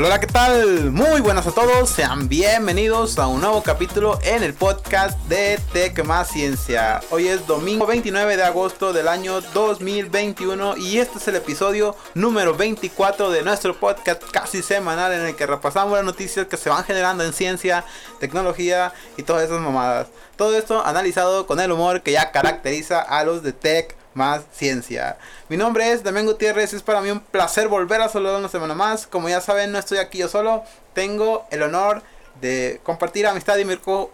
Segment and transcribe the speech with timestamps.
[0.00, 0.92] Hola, ¿qué tal?
[0.92, 6.04] Muy buenas a todos, sean bienvenidos a un nuevo capítulo en el podcast de Tech
[6.04, 7.00] Más Ciencia.
[7.10, 12.54] Hoy es domingo 29 de agosto del año 2021 y este es el episodio número
[12.54, 16.84] 24 de nuestro podcast casi semanal en el que repasamos las noticias que se van
[16.84, 17.84] generando en ciencia,
[18.20, 20.06] tecnología y todas esas mamadas.
[20.36, 25.16] Todo esto analizado con el humor que ya caracteriza a los de Tech más ciencia.
[25.48, 28.74] Mi nombre es Damián Gutiérrez, es para mí un placer volver a saludar una semana
[28.74, 29.06] más.
[29.06, 32.02] Como ya saben, no estoy aquí yo solo, tengo el honor
[32.40, 33.64] de compartir amistad y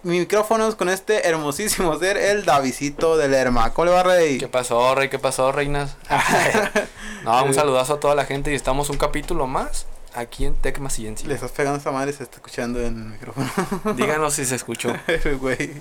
[0.02, 3.72] micrófonos con este hermosísimo ser, el Davidito del Lerma.
[3.72, 4.38] ¿Cómo le va, Rey?
[4.38, 5.08] ¿Qué pasó, Rey?
[5.08, 5.96] ¿Qué pasó, reinas?
[7.24, 10.78] no, un saludazo a toda la gente y estamos un capítulo más aquí en Tech
[10.78, 11.26] Más Ciencia.
[11.26, 13.50] Le estás pegando a esa madre se está escuchando en el micrófono.
[13.96, 14.94] Díganos si se escuchó.
[15.40, 15.72] Güey.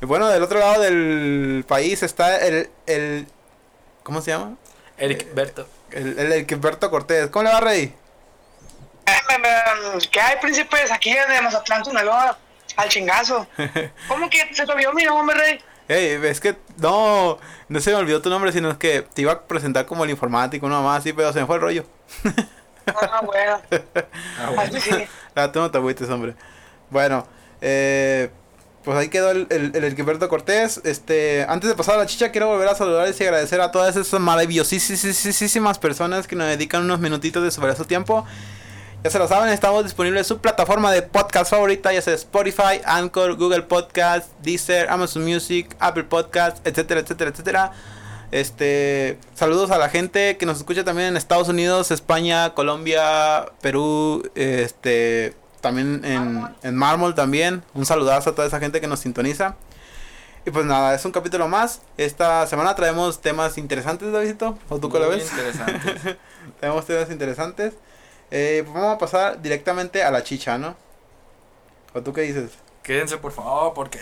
[0.00, 0.04] Eh.
[0.04, 3.26] Y bueno, del otro lado del país está el, el
[4.02, 4.56] ¿cómo se llama?
[4.98, 5.66] Eric Berto.
[5.90, 7.28] El, el Berto Cortés.
[7.30, 7.94] ¿Cómo le va, Rey?
[10.10, 10.90] ¿Qué hay, príncipes?
[10.90, 12.38] Aquí de Mazatlán, Sinaloa,
[12.76, 13.46] al chingazo.
[14.08, 15.60] ¿Cómo que se te olvidó mi nombre, Rey?
[15.88, 19.32] Ey, es que no, no se me olvidó tu nombre, sino es que te iba
[19.32, 21.84] a presentar como el informático, no más así, pero se me fue el rollo.
[22.86, 23.60] ah, bueno.
[24.38, 24.80] ah, bueno.
[24.80, 24.90] sí.
[25.34, 26.36] ah, tú no te agüites, hombre.
[26.90, 27.26] Bueno,
[27.60, 28.30] eh,
[28.84, 30.80] pues ahí quedó el, el, Cortés.
[30.84, 33.96] Este, antes de pasar a la chicha, quiero volver a saludarles y agradecer a todas
[33.96, 38.24] esas maravillosísimas personas que nos dedican unos minutitos de su valioso tiempo.
[39.04, 42.82] Ya se lo saben, estamos disponibles en su plataforma de podcast favorita, ya sea Spotify,
[42.84, 47.72] Anchor, Google Podcast, Deezer, Amazon Music, Apple Podcast, etcétera, etcétera, etcétera.
[48.30, 54.30] Este, saludos a la gente que nos escucha también en Estados Unidos, España, Colombia, Perú,
[54.34, 57.62] este, también en, en Mármol también.
[57.74, 59.56] Un saludazo a toda esa gente que nos sintoniza.
[60.46, 61.82] Y pues nada, es un capítulo más.
[61.98, 64.58] Esta semana traemos temas interesantes, Davidito.
[64.70, 65.30] ¿O tú qué lo ves?
[65.30, 66.16] interesantes.
[66.60, 67.74] Tenemos temas interesantes.
[68.30, 70.76] Eh, pues vamos a pasar directamente a la chicha, ¿no?
[71.92, 72.52] ¿O tú qué dices?
[72.82, 73.98] Quédense por favor, porque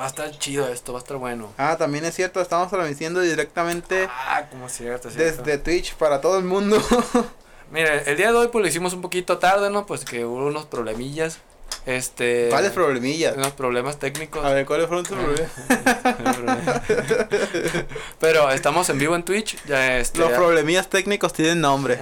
[0.00, 1.52] va a estar chido esto, va a estar bueno.
[1.58, 4.08] Ah, también es cierto, estamos transmitiendo directamente.
[4.10, 5.42] Ah, como cierto, cierto.
[5.42, 6.76] Desde Twitch para todo el mundo.
[7.72, 9.86] Mira, el día de hoy pues lo hicimos un poquito tarde, ¿no?
[9.86, 11.38] Pues que hubo unos problemillas.
[11.86, 12.48] Este.
[12.50, 13.34] ¿Cuáles problemillas?
[13.36, 14.44] Unos problemas técnicos.
[14.44, 15.50] A ver, ¿cuáles fueron tus problemas?
[18.20, 19.56] Pero estamos en vivo en Twitch.
[19.64, 21.98] Ya este, Los problemillas técnicos tienen nombre.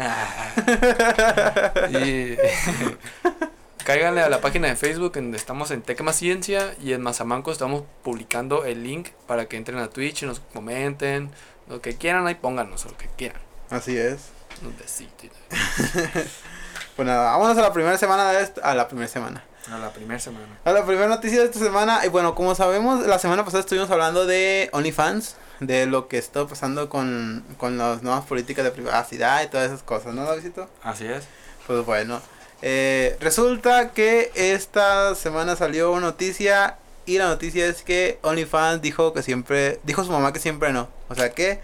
[1.91, 2.37] y.
[3.85, 7.51] cáiganle a la página de Facebook en donde estamos en Tecma Ciencia y en Mazamanco
[7.51, 11.31] estamos publicando el link para que entren a Twitch y nos comenten
[11.69, 13.41] lo que quieran ahí pónganos lo que quieran.
[13.71, 14.40] Así es.
[14.63, 15.29] Un besito.
[16.97, 19.43] pues nada, vámonos a la primera semana de A la primera semana.
[19.71, 20.59] A la primera semana.
[20.65, 22.05] A la primera noticia de esta semana.
[22.05, 25.37] Y bueno, como sabemos, la semana pasada estuvimos hablando de OnlyFans.
[25.61, 29.83] De lo que está pasando con, con las nuevas políticas de privacidad y todas esas
[29.83, 30.71] cosas, ¿no, Davidito?
[30.83, 31.25] Así es.
[31.67, 32.23] Pues bueno.
[32.63, 36.77] Eh, resulta que esta semana salió una noticia.
[37.07, 39.81] Y la noticia es que OnlyFans dijo que siempre.
[39.85, 40.89] Dijo su mamá que siempre no.
[41.09, 41.61] O sea que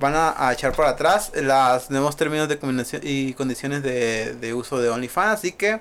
[0.00, 2.58] van a, echar para atrás los nuevos términos de
[3.02, 5.34] y condiciones de, uso de OnlyFans.
[5.34, 5.80] Así que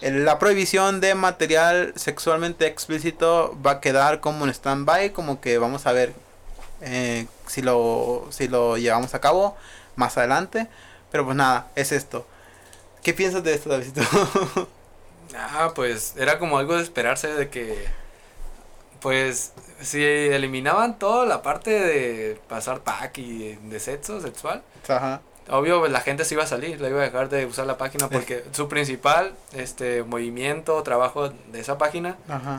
[0.00, 5.12] la prohibición de material sexualmente explícito va a quedar como en stand-by.
[5.12, 6.14] Como que vamos a ver
[6.82, 9.56] eh, si, lo, si lo llevamos a cabo
[9.96, 10.68] más adelante.
[11.10, 12.26] Pero pues nada, es esto.
[13.02, 14.02] ¿Qué piensas de esto, Davidito?
[15.36, 17.86] ah, pues era como algo de esperarse de que
[19.00, 25.20] pues si eliminaban toda la parte de pasar pack y de sexo sexual, Ajá.
[25.50, 28.08] obvio la gente se iba a salir, la iba a dejar de usar la página
[28.08, 32.16] porque su principal este movimiento, trabajo de esa página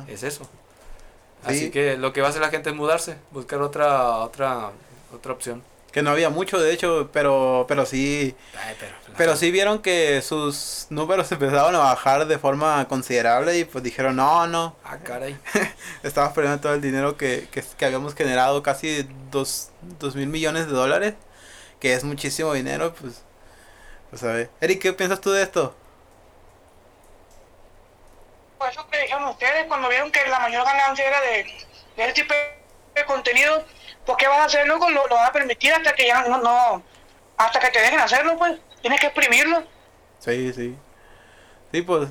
[0.08, 0.48] es eso.
[1.44, 4.72] Así que lo que va a hacer la gente es mudarse, buscar otra otra
[5.14, 5.64] otra opción.
[5.92, 8.36] Que no había mucho, de hecho, pero, pero sí.
[9.18, 14.16] pero, sí vieron que sus números empezaron a bajar de forma considerable y pues dijeron,
[14.16, 14.76] no, no.
[14.84, 15.38] Ah, caray.
[16.04, 19.70] Estamos perdiendo todo el dinero que, que, que habíamos generado, casi dos,
[20.00, 21.16] dos mil millones de dólares,
[21.80, 23.24] que es muchísimo dinero, pues.
[24.10, 24.50] Pues a ver.
[24.60, 25.76] Eric, ¿qué piensas tú de esto?
[28.58, 31.44] Pues eso que dijeron ustedes cuando vieron que la mayor ganancia era de,
[31.96, 32.34] de este tipo
[32.96, 33.64] de contenido
[34.10, 34.90] pues ¿qué vas a hacer luego?
[34.90, 36.82] Lo, lo vas a permitir hasta que ya no, no,
[37.38, 38.58] hasta que te dejen hacerlo, pues.
[38.82, 39.64] Tienes que exprimirlo.
[40.18, 40.76] Sí, sí.
[41.72, 42.10] Sí, pues,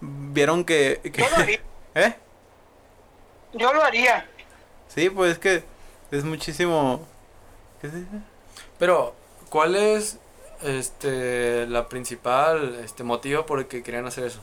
[0.00, 1.00] vieron que...
[1.02, 1.60] Yo lo haría.
[1.96, 2.14] ¿Eh?
[3.54, 4.28] Yo lo haría.
[4.86, 5.64] Sí, pues es que
[6.12, 7.04] es muchísimo...
[7.80, 8.16] ¿Qué se dice?
[8.78, 9.16] Pero,
[9.48, 10.20] ¿cuál es
[10.62, 14.40] este la principal este motivo por el que querían hacer eso?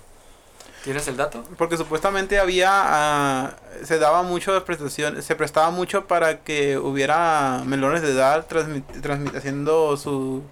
[0.83, 1.43] ¿Tienes el dato?
[1.57, 7.63] Porque supuestamente había, ah, se daba mucho de prestación, se prestaba mucho para que hubiera
[7.65, 10.43] menores de edad transmitiendo su,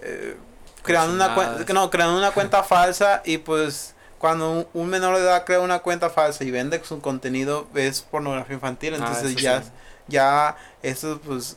[0.00, 0.36] eh,
[0.82, 5.44] creando una cuenta, no, creando una cuenta falsa y pues cuando un, menor de edad
[5.46, 9.62] crea una cuenta falsa y vende su contenido es pornografía infantil, ah, entonces ya
[10.08, 11.56] ya eso pues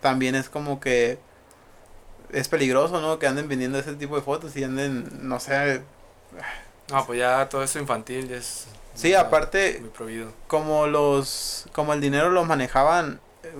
[0.00, 1.18] también es como que
[2.30, 3.18] es peligroso, ¿no?
[3.18, 5.82] Que anden vendiendo ese tipo de fotos y anden, no sé.
[6.90, 8.66] No, pues ya todo eso infantil ya es.
[8.94, 9.82] Sí, aparte,
[10.46, 13.18] como los, como el dinero lo manejaban,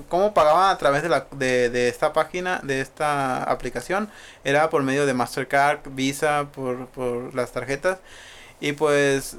[0.09, 4.11] cómo pagaban a través de, la, de, de esta página, de esta aplicación,
[4.45, 7.99] era por medio de Mastercard, Visa, por, por las tarjetas.
[8.61, 9.37] Y pues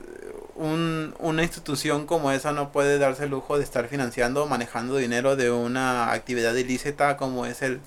[0.55, 4.97] un, una institución como esa no puede darse el lujo de estar financiando o manejando
[4.97, 7.81] dinero de una actividad ilícita como es el,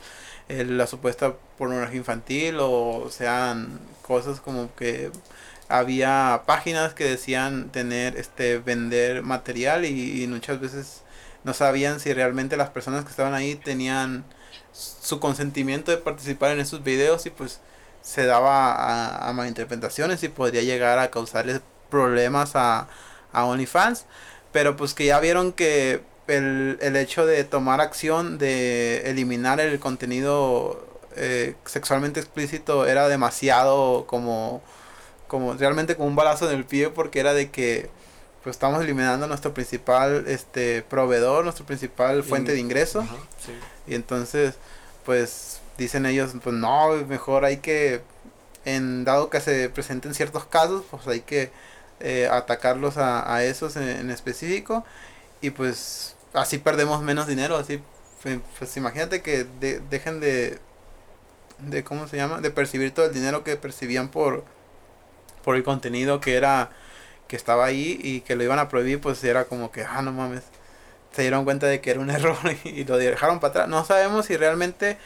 [0.48, 5.10] la supuesta pornografía infantil o sean cosas como que
[5.68, 11.02] había páginas que decían tener este vender material y, muchas veces
[11.44, 14.24] no sabían si realmente las personas que estaban ahí tenían
[14.72, 17.60] su consentimiento de participar en esos videos y pues
[18.02, 21.60] se daba a, malinterpretaciones y podría llegar a causarles
[21.90, 22.88] problemas a,
[23.32, 24.06] a OnlyFans.
[24.52, 29.78] Pero pues que ya vieron que el, el hecho de tomar acción de eliminar el
[29.78, 34.62] contenido eh, sexualmente explícito era demasiado como
[35.28, 37.88] como realmente como un balazo en el pie porque era de que
[38.42, 43.06] pues estamos eliminando nuestro principal este proveedor nuestro principal fuente de ingreso.
[43.86, 44.56] Y entonces
[45.04, 48.00] pues dicen ellos pues no mejor hay que
[48.64, 51.50] en dado que se presenten ciertos casos pues hay que
[52.00, 54.84] eh, atacarlos a, a esos en, específico.
[55.40, 57.80] Y pues así perdemos menos dinero, así
[58.22, 59.46] pues, pues imagínate que
[59.90, 60.58] dejen de
[61.58, 64.44] de cómo se llama, de percibir todo el dinero que percibían por
[65.48, 66.68] por el contenido que era
[67.26, 70.12] que estaba ahí y que lo iban a prohibir, pues era como que ah no
[70.12, 70.42] mames.
[71.10, 73.68] Se dieron cuenta de que era un error y, lo dejaron para atrás.
[73.68, 74.98] No sabemos si realmente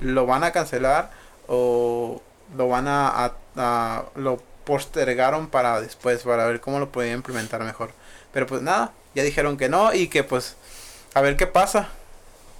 [0.00, 1.10] lo van a cancelar
[1.48, 2.22] o
[2.56, 7.90] lo van a, a lo postergaron para después, para ver cómo lo podían implementar mejor.
[8.32, 10.56] Pero pues nada, ya dijeron que no y que pues
[11.12, 11.90] a ver qué pasa.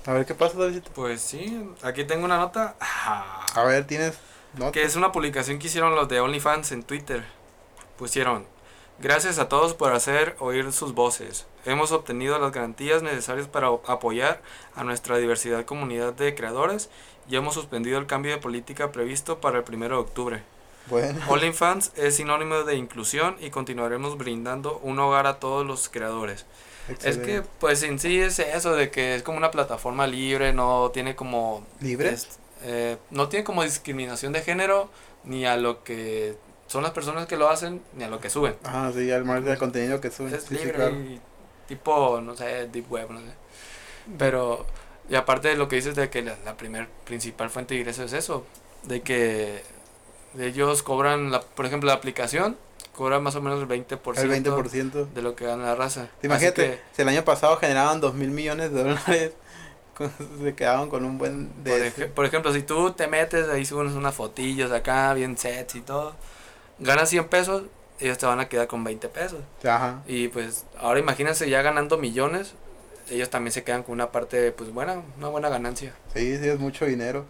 [0.05, 0.83] A ver qué pasa, David.
[0.95, 2.75] Pues sí, aquí tengo una nota.
[3.55, 4.13] A ver, tienes
[4.73, 7.25] Que es una publicación que hicieron los de OnlyFans en Twitter.
[7.99, 8.47] Pusieron,
[8.99, 11.47] gracias a todos por hacer oír sus voces.
[11.65, 14.43] Hemos obtenido las garantías necesarias para apoyar
[14.75, 16.91] a nuestra diversidad comunidad de creadores
[17.29, 20.43] y hemos suspendido el cambio de política previsto para el 1 de octubre.
[20.89, 21.21] Bueno.
[21.29, 26.47] OnlyFans es sinónimo de inclusión y continuaremos brindando un hogar a todos los creadores.
[27.05, 30.91] Es que, pues en sí es eso, de que es como una plataforma libre, no
[30.93, 31.65] tiene como...
[31.81, 32.17] ¿Libre?
[32.63, 34.91] Eh, no tiene como discriminación de género,
[35.25, 36.37] ni a lo que
[36.67, 38.55] son las personas que lo hacen, ni a lo que suben.
[38.65, 40.35] Ah, sí, al margen del contenido que suben.
[40.35, 41.21] Es libre y
[41.67, 43.33] tipo, no sé, deep web, no sé.
[44.19, 44.67] Pero,
[45.09, 48.05] y aparte de lo que dices de que la, la primer principal fuente de ingreso
[48.05, 48.45] es eso,
[48.83, 49.63] de que
[50.39, 52.57] ellos cobran, la, por ejemplo, la aplicación
[52.95, 55.09] cobra más o menos el 20%, el 20%.
[55.09, 56.09] de lo que gana la raza.
[56.23, 59.33] Imagínate, si el año pasado generaban 2 mil millones de dólares,
[60.43, 61.65] se quedaban con un buen...
[61.65, 65.81] De por, ejemplo, si tú te metes, ahí subes unas fotillos acá, bien sets y
[65.81, 66.15] todo,
[66.79, 67.63] ganas 100 pesos,
[67.99, 69.41] ellos te van a quedar con 20 pesos.
[69.65, 70.03] Ajá.
[70.07, 72.55] Y pues ahora imagínense ya ganando millones,
[73.11, 75.93] ellos también se quedan con una parte, pues buena, una buena ganancia.
[76.15, 77.27] Sí, sí, es mucho dinero.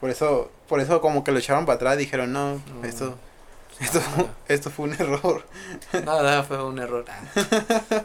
[0.00, 3.16] Por eso, por eso como que lo echaron para atrás, dijeron, no, esto,
[3.80, 4.00] esto,
[4.48, 5.44] esto fue un error.
[6.04, 7.04] Nada, fue un error.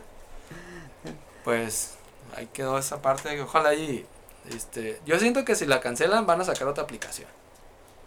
[1.44, 1.97] pues
[2.38, 4.06] ahí quedó esa parte, ojalá y,
[4.56, 7.27] este, yo siento que si la cancelan van a sacar otra aplicación.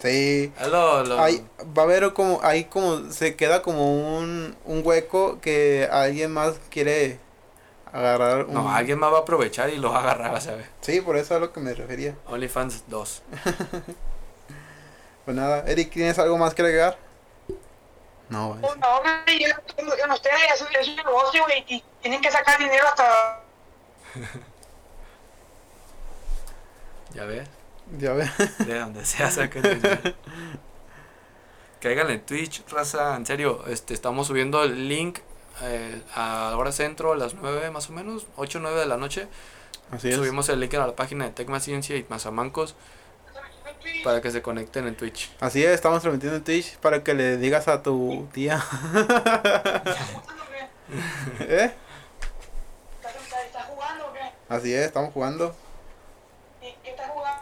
[0.00, 0.50] Sí.
[0.58, 6.54] va a haber como, ahí como, se queda como un, un hueco que alguien más
[6.70, 7.18] quiere
[7.92, 8.54] agarrar un...
[8.54, 10.66] No, alguien más va a aprovechar y lo va a agarrar, ¿sabes?
[10.80, 12.14] Sí, por eso es a lo que me refería.
[12.28, 13.22] OnlyFans 2.
[15.26, 16.96] pues nada, Eric, ¿tienes algo más que agregar?
[18.30, 18.60] No, güey.
[18.60, 22.87] No, güey, yo no ustedes es, es un negocio, güey, y tienen que sacar dinero
[22.87, 23.42] hasta...
[27.14, 27.49] ¿Ya ves?
[27.99, 28.31] Ya ves.
[28.67, 30.14] De donde sea saca dinero.
[31.81, 35.21] Caigan en Twitch, raza, en serio, este, estamos subiendo el link
[35.62, 38.99] eh, a hora centro, a las 9 más o menos, 8 o 9 de la
[38.99, 39.29] noche.
[39.90, 42.75] Así Subimos el link a la página de Tecma Ciencia y Mazamancos
[44.05, 45.33] para que se conecten en Twitch.
[45.40, 48.62] Así es, estamos transmitiendo en Twitch para que le digas a tu tía.
[51.40, 51.73] ¿Eh?
[53.47, 54.33] ¿Estás jugando o qué?
[54.50, 55.54] Así es, estamos jugando.
[56.61, 57.40] ¿Y qué estás jugando?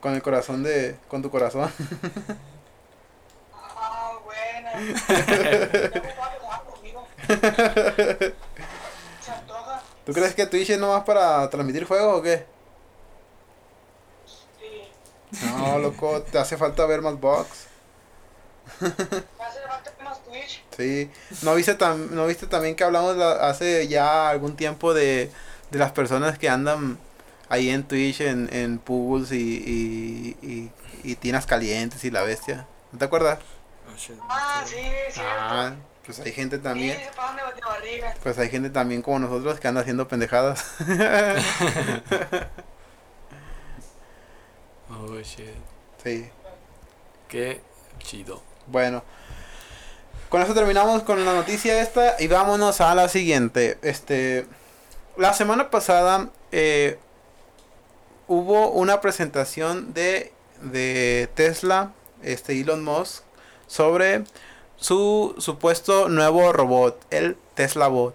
[0.00, 0.96] Con el corazón de.
[1.08, 1.70] con tu corazón.
[3.54, 4.68] ah, bueno.
[10.04, 12.44] ¿Tú crees que Twitch es nomás para transmitir juegos o qué?
[14.60, 15.46] Sí.
[15.46, 17.66] No, loco, te hace falta ver más box.
[18.80, 20.62] Hace falta más Twitch.
[20.76, 21.10] Sí.
[21.42, 25.30] ¿No viste, tam- ¿No viste también que hablamos la- hace ya algún tiempo de,
[25.72, 26.98] de las personas que andan
[27.48, 30.70] ahí en Twitch, en, en pools y, y, y,
[31.02, 32.66] y tinas calientes y la bestia?
[32.92, 33.38] ¿No te acuerdas?
[33.90, 34.16] Oh, shit.
[34.28, 34.76] Ah, sí,
[35.10, 35.20] sí.
[35.24, 35.72] Ah,
[36.04, 36.96] pues hay gente también.
[36.98, 37.04] Sí,
[37.98, 38.04] de.
[38.22, 40.64] Pues hay gente también como nosotros que anda haciendo pendejadas.
[44.90, 45.54] Oh, shit.
[46.04, 46.28] sí.
[47.28, 47.62] Qué
[47.98, 48.42] chido.
[48.66, 49.02] Bueno.
[50.28, 53.78] Con eso terminamos con la noticia esta y vámonos a la siguiente.
[53.82, 54.46] Este,
[55.16, 56.98] la semana pasada eh,
[58.28, 61.92] hubo una presentación de, de Tesla,
[62.22, 63.22] este Elon Musk,
[63.66, 64.24] sobre
[64.76, 68.14] su supuesto nuevo robot, el Tesla Bot.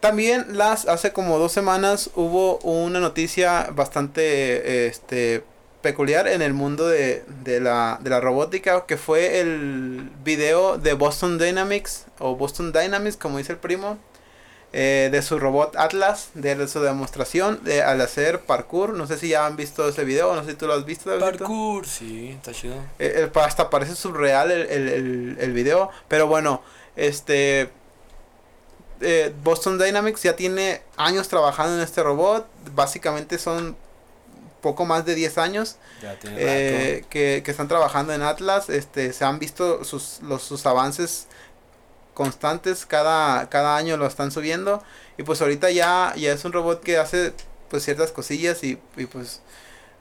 [0.00, 5.44] También las hace como dos semanas hubo una noticia bastante este
[5.82, 10.94] peculiar en el mundo de, de la, de la robótica que fue el video de
[10.94, 13.98] Boston Dynamics o Boston Dynamics como dice el primo
[14.72, 19.28] eh, de su robot Atlas de su demostración de al hacer parkour no sé si
[19.30, 21.38] ya han visto ese video no sé si tú lo has visto Davidito.
[21.44, 22.76] Parkour, sí, está chido.
[23.00, 25.90] Eh, pa- hasta parece surreal el, el, el, el video.
[26.08, 26.62] Pero bueno,
[26.96, 27.70] este.
[29.00, 32.46] eh, Boston Dynamics ya tiene años trabajando en este robot.
[32.74, 33.76] Básicamente son
[34.60, 35.76] poco más de 10 años
[36.38, 38.68] eh, que, que están trabajando en Atlas.
[38.68, 41.26] Este, se han visto sus, los, sus avances
[42.20, 42.84] constantes.
[42.84, 44.82] Cada, cada año lo están subiendo.
[45.16, 47.32] Y pues ahorita ya, ya es un robot que hace
[47.70, 49.40] pues ciertas cosillas y, y pues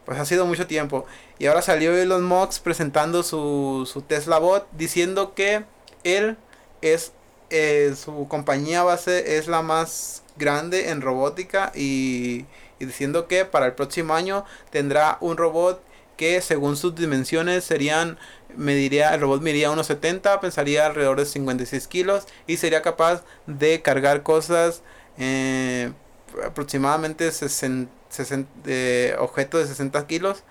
[0.03, 1.05] pues ha sido mucho tiempo.
[1.37, 5.63] Y ahora salió Elon Musk presentando su, su Tesla Bot diciendo que
[6.03, 6.35] él
[6.81, 7.13] es
[7.51, 12.45] eh, su compañía base es la más grande en robótica y,
[12.79, 15.81] y diciendo que para el próximo año tendrá un robot
[16.17, 18.19] que según sus dimensiones serían
[18.55, 23.81] mediría el robot mediría unos 70 pensaría alrededor de 56 kilos y sería capaz de
[23.81, 24.81] cargar cosas
[25.17, 25.91] eh,
[26.45, 30.43] aproximadamente 60, 60 eh, objetos de 60 kilos.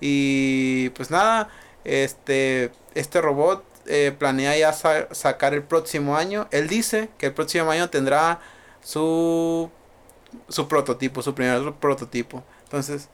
[0.00, 1.48] Y pues nada
[1.84, 6.48] este este robot eh, planea ya sa- sacar el próximo año.
[6.50, 8.40] Él dice que el próximo año tendrá
[8.82, 9.70] su
[10.48, 12.44] su prototipo su primer prototipo.
[12.64, 13.08] Entonces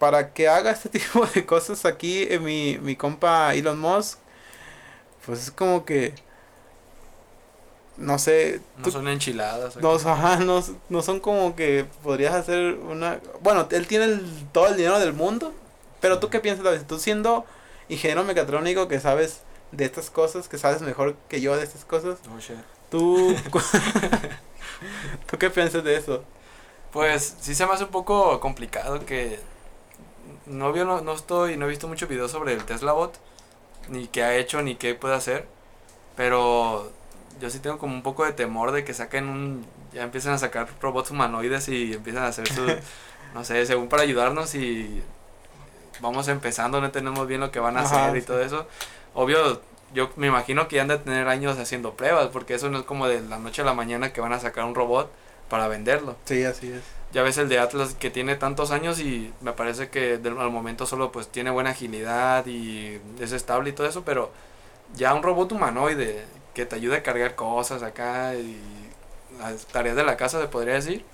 [0.00, 4.18] para que haga este tipo de cosas aquí eh, mi, mi compa Elon Musk
[5.24, 6.14] pues es como que
[7.96, 9.76] no sé No tú- son enchiladas.
[9.76, 13.20] no, ajá, no, no son como que podrías hacer una...
[13.42, 15.52] Bueno, él tiene el- todo el dinero del mundo,
[16.00, 16.80] pero tú qué piensas, David?
[16.88, 17.44] Tú siendo
[17.90, 19.42] ingeniero mecatrónico que sabes
[19.72, 22.56] de estas cosas, que sabes mejor que yo de estas cosas, Oh, shit.
[22.90, 23.36] tú...
[25.30, 26.24] ¿Tú qué piensas de eso?
[26.92, 29.38] Pues sí se me hace un poco complicado que
[30.50, 33.14] no, veo, no, no estoy, no he visto muchos videos sobre el Tesla Bot,
[33.88, 35.46] ni qué ha hecho, ni qué puede hacer,
[36.16, 36.90] pero
[37.40, 40.38] yo sí tengo como un poco de temor de que saquen un, ya empiecen a
[40.38, 42.66] sacar robots humanoides y empiezan a hacer su,
[43.34, 45.02] no sé, según para ayudarnos y
[46.00, 48.26] vamos empezando, no entendemos bien lo que van a Ajá, hacer y sí.
[48.26, 48.66] todo eso.
[49.14, 49.60] Obvio,
[49.94, 52.84] yo me imagino que ya han de tener años haciendo pruebas, porque eso no es
[52.84, 55.10] como de la noche a la mañana que van a sacar un robot
[55.48, 56.16] para venderlo.
[56.24, 56.82] Sí, así es.
[57.12, 60.50] Ya ves el de Atlas que tiene tantos años y me parece que del, al
[60.50, 64.30] momento solo pues tiene buena agilidad y es estable y todo eso, pero
[64.96, 68.60] ya un robot humanoide que te ayude a cargar cosas acá y
[69.38, 71.04] las tareas de la casa se podría decir.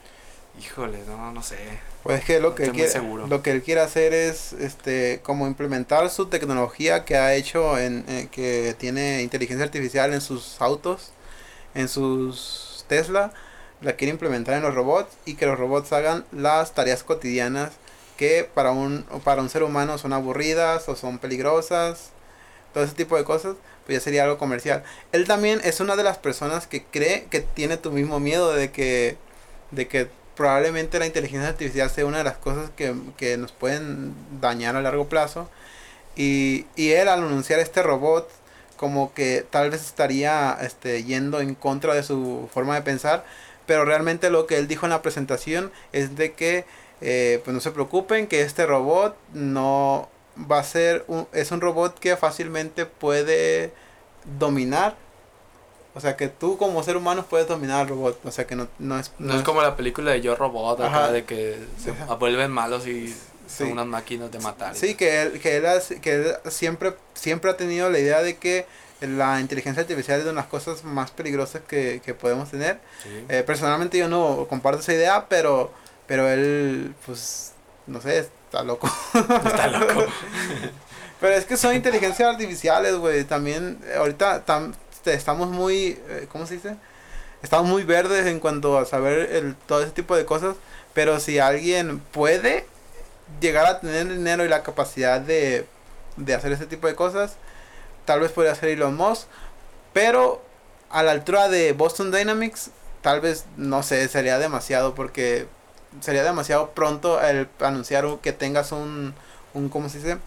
[0.61, 1.57] Híjole, no, no sé.
[2.03, 3.26] Pues es que lo No que, él quiere, seguro.
[3.26, 8.05] lo que él quiere hacer es este como implementar su tecnología que ha hecho en,
[8.09, 11.11] en- que tiene inteligencia artificial en sus autos,
[11.75, 13.33] en sus Tesla,
[13.80, 17.73] la quiere implementar en los robots y que los robots hagan las tareas cotidianas
[18.16, 22.11] que para un para un ser humano son aburridas o son peligrosas,
[22.73, 24.83] todo ese tipo de cosas, pues ya sería algo comercial.
[25.12, 28.71] Él también es una de las personas que cree que tiene tu mismo miedo de
[28.71, 29.16] que
[29.71, 34.14] de que probablemente la inteligencia artificial sea una de las cosas que, que nos pueden
[34.40, 35.49] dañar a largo plazo.
[36.14, 38.28] Y, y él al anunciar este robot,
[38.76, 43.25] como que tal vez estaría este, yendo en contra de su forma de pensar.
[43.66, 46.64] Pero realmente lo que él dijo en la presentación es de que
[47.00, 50.08] eh, pues no se preocupen, que este robot no
[50.50, 53.73] va a ser un, es un robot que fácilmente puede
[54.38, 54.96] dominar.
[55.94, 58.20] O sea que tú como ser humano puedes dominar al robot.
[58.25, 59.12] O sea que no, no es...
[59.18, 62.14] No, es como la película de Yo Robot, acá, de que se Ajá.
[62.16, 63.08] vuelven malos y
[63.49, 63.73] son Sí.
[63.73, 64.75] unas máquinas de matar.
[64.75, 68.37] Sí, que él, que él, has- que él siempre, siempre ha tenido la idea de
[68.37, 68.66] que
[69.00, 72.79] la inteligencia artificial es de las cosas más peligrosas que, que podemos tener.
[73.03, 73.25] Sí.
[73.29, 75.73] Eh, personalmente yo no comparto esa idea, pero,
[76.07, 77.53] pero él, pues,
[77.87, 78.91] no sé, está loco.
[79.15, 80.07] Está loco.
[81.21, 83.25] Pero es que son inteligencias artificiales, güey.
[83.25, 84.45] También, ahorita
[85.07, 86.76] estamos muy, eh, ¿cómo se dice?
[87.43, 90.57] Estamos muy verdes en cuanto a saber el, todo ese tipo de cosas.
[90.93, 92.67] Pero si alguien puede
[93.41, 95.67] llegar a tener el dinero y la capacidad de,
[96.17, 97.37] de hacer ese tipo de cosas,
[98.06, 99.26] tal vez podría ser Elon Musk.
[99.92, 100.42] Pero
[100.90, 102.70] a la altura de Boston Dynamics,
[103.02, 105.46] tal vez, no sé, sería demasiado porque
[106.00, 109.14] sería demasiado pronto el anunciar que tengas un,
[109.54, 110.18] un ¿cómo se dice?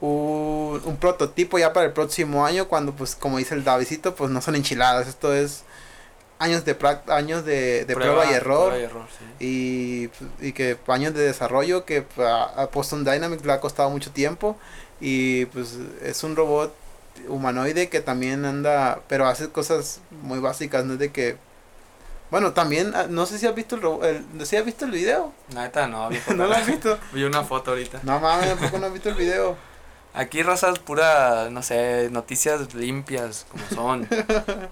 [0.00, 4.30] Un, un, prototipo ya para el próximo año cuando pues como dice el Davidito pues
[4.30, 5.64] no son enchiladas esto es
[6.38, 6.76] años de
[7.08, 8.74] años de, prueba, y error,
[9.38, 14.56] y, y, que años de desarrollo que a, Boston Dynamics le ha costado mucho tiempo
[15.00, 16.74] y pues es un robot
[17.28, 21.36] humanoide que también anda pero hace cosas muy básicas no es de que
[22.34, 25.32] bueno, también, ah, no sé si has visto el, el ¿sí has visto el video.
[25.54, 26.98] Neta, no, ¿No lo has visto?
[27.12, 28.00] Vi una foto ahorita.
[28.02, 29.56] No mames, tampoco no has visto el video.
[30.14, 34.08] Aquí razas pura, no sé, noticias limpias, como son.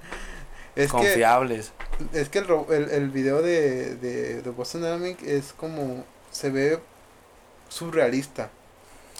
[0.75, 1.71] es confiables.
[2.13, 6.81] es que el, el, el video de, de, de Boston Dynamics es como, se ve
[7.69, 8.51] surrealista.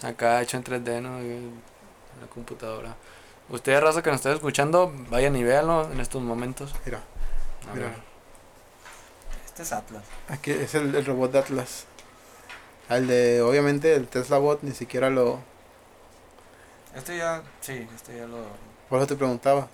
[0.01, 1.19] Acá hecho en 3D, ¿no?
[2.23, 2.95] La computadora.
[3.49, 6.73] Ustedes, raza que nos estén escuchando, vayan y véanlo en estos momentos.
[6.85, 7.01] Mira.
[7.73, 7.93] mira.
[9.45, 10.03] Este es Atlas.
[10.29, 11.85] Aquí es el, robot de Atlas.
[12.87, 15.41] El de, obviamente, el Tesla Bot ni siquiera lo.
[16.95, 18.37] Este ya, sí, este ya lo.
[18.87, 19.67] Por eso te preguntaba.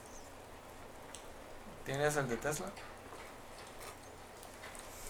[1.86, 2.66] ¿Tienes el de Tesla?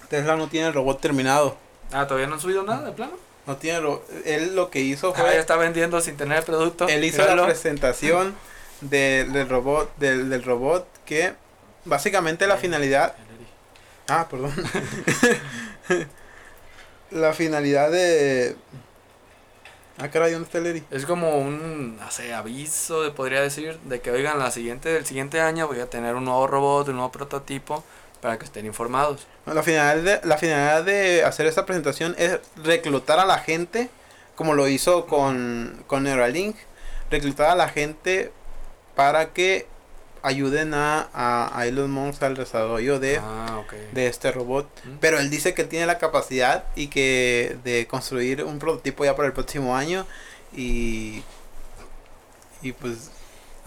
[0.10, 1.56] Tesla no tiene el robot terminado.
[1.94, 3.29] Ah, todavía no han subido nada de plano.
[3.48, 5.30] No tiene ro él lo que hizo fue.
[5.30, 6.88] Ah, está vendiendo sin tener el producto.
[6.88, 8.36] Él hizo la presentación
[8.82, 11.34] del robot, del, del robot que
[11.86, 13.16] básicamente la finalidad
[14.10, 14.52] Ah, perdón.
[17.12, 18.56] la finalidad de...
[20.00, 24.00] Ah, caray, ¿dónde está el Es como un, no sé, aviso, de, podría decir, de
[24.00, 27.12] que, oigan, la siguiente, del siguiente año voy a tener un nuevo robot, un nuevo
[27.12, 27.84] prototipo,
[28.22, 29.28] para que estén informados.
[29.46, 33.90] La finalidad de, la finalidad de hacer esta presentación es reclutar a la gente,
[34.36, 36.56] como lo hizo con, con Neuralink,
[37.10, 38.32] reclutar a la gente
[38.96, 39.68] para que
[40.22, 44.70] ayuden a, a, Elon Musk al desarrollo de, ah, de este robot.
[45.00, 49.28] Pero él dice que tiene la capacidad y que de construir un prototipo ya para
[49.28, 50.06] el próximo año
[50.54, 51.24] y
[52.62, 53.12] y pues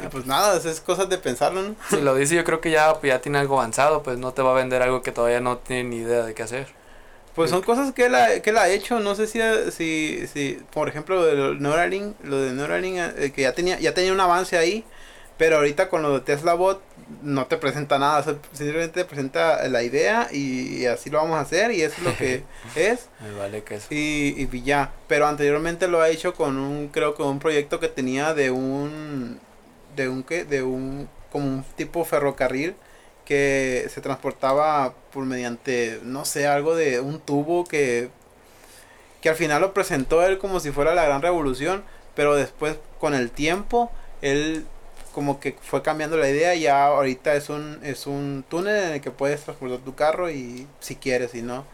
[0.02, 1.76] y pues nada, es cosas de pensarlo, ¿no?
[1.90, 4.52] Si lo dice, yo creo que ya, ya tiene algo avanzado, pues no te va
[4.52, 6.68] a vender algo que todavía no tiene ni idea de qué hacer.
[7.34, 10.58] Pues son cosas que él ha, que él ha hecho, no sé si, si, si
[10.72, 14.20] por ejemplo, lo de Neuralink, lo de Neuralink, eh, que ya tenía, ya tenía un
[14.20, 14.84] avance ahí,
[15.38, 16.82] pero ahorita con lo de Tesla Bot
[17.22, 21.72] no te presenta nada, simplemente te presenta la idea y, así lo vamos a hacer
[21.72, 22.44] y eso es lo que
[22.76, 23.08] es.
[23.20, 23.88] Me vale que eso.
[23.90, 27.88] Y, y ya, pero anteriormente lo ha hecho con un, creo que un proyecto que
[27.88, 29.40] tenía de un,
[29.96, 30.44] de un, ¿qué?
[30.44, 32.74] De un, como un tipo ferrocarril
[33.24, 38.10] que se transportaba por mediante, no sé, algo de un tubo que,
[39.20, 43.14] que al final lo presentó él como si fuera la gran revolución, pero después con
[43.14, 43.90] el tiempo
[44.22, 44.66] él
[45.12, 48.92] como que fue cambiando la idea y ya ahorita es un es un túnel en
[48.94, 51.64] el que puedes transportar tu carro y si quieres y no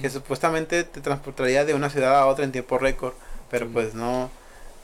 [0.00, 3.14] que supuestamente te transportaría de una ciudad a otra en tiempo récord
[3.50, 4.30] pero pues no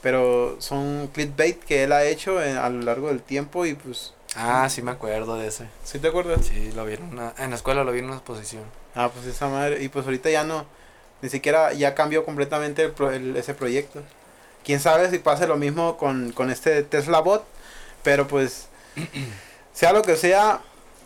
[0.05, 4.69] pero son clickbait que él ha hecho a lo largo del tiempo y pues ah
[4.69, 5.67] sí me acuerdo de ese.
[5.83, 8.17] Sí te acuerdas sí lo vi en, una, en la escuela lo vi en una
[8.17, 8.63] exposición.
[8.95, 10.67] Ah pues esa madre y pues ahorita ya no
[11.23, 14.03] ni siquiera ya cambió completamente el, ese proyecto.
[14.63, 17.45] Quién sabe si pase lo mismo con, con este Tesla Bot
[18.05, 18.69] pero pues,
[19.73, 20.61] sea lo que sea,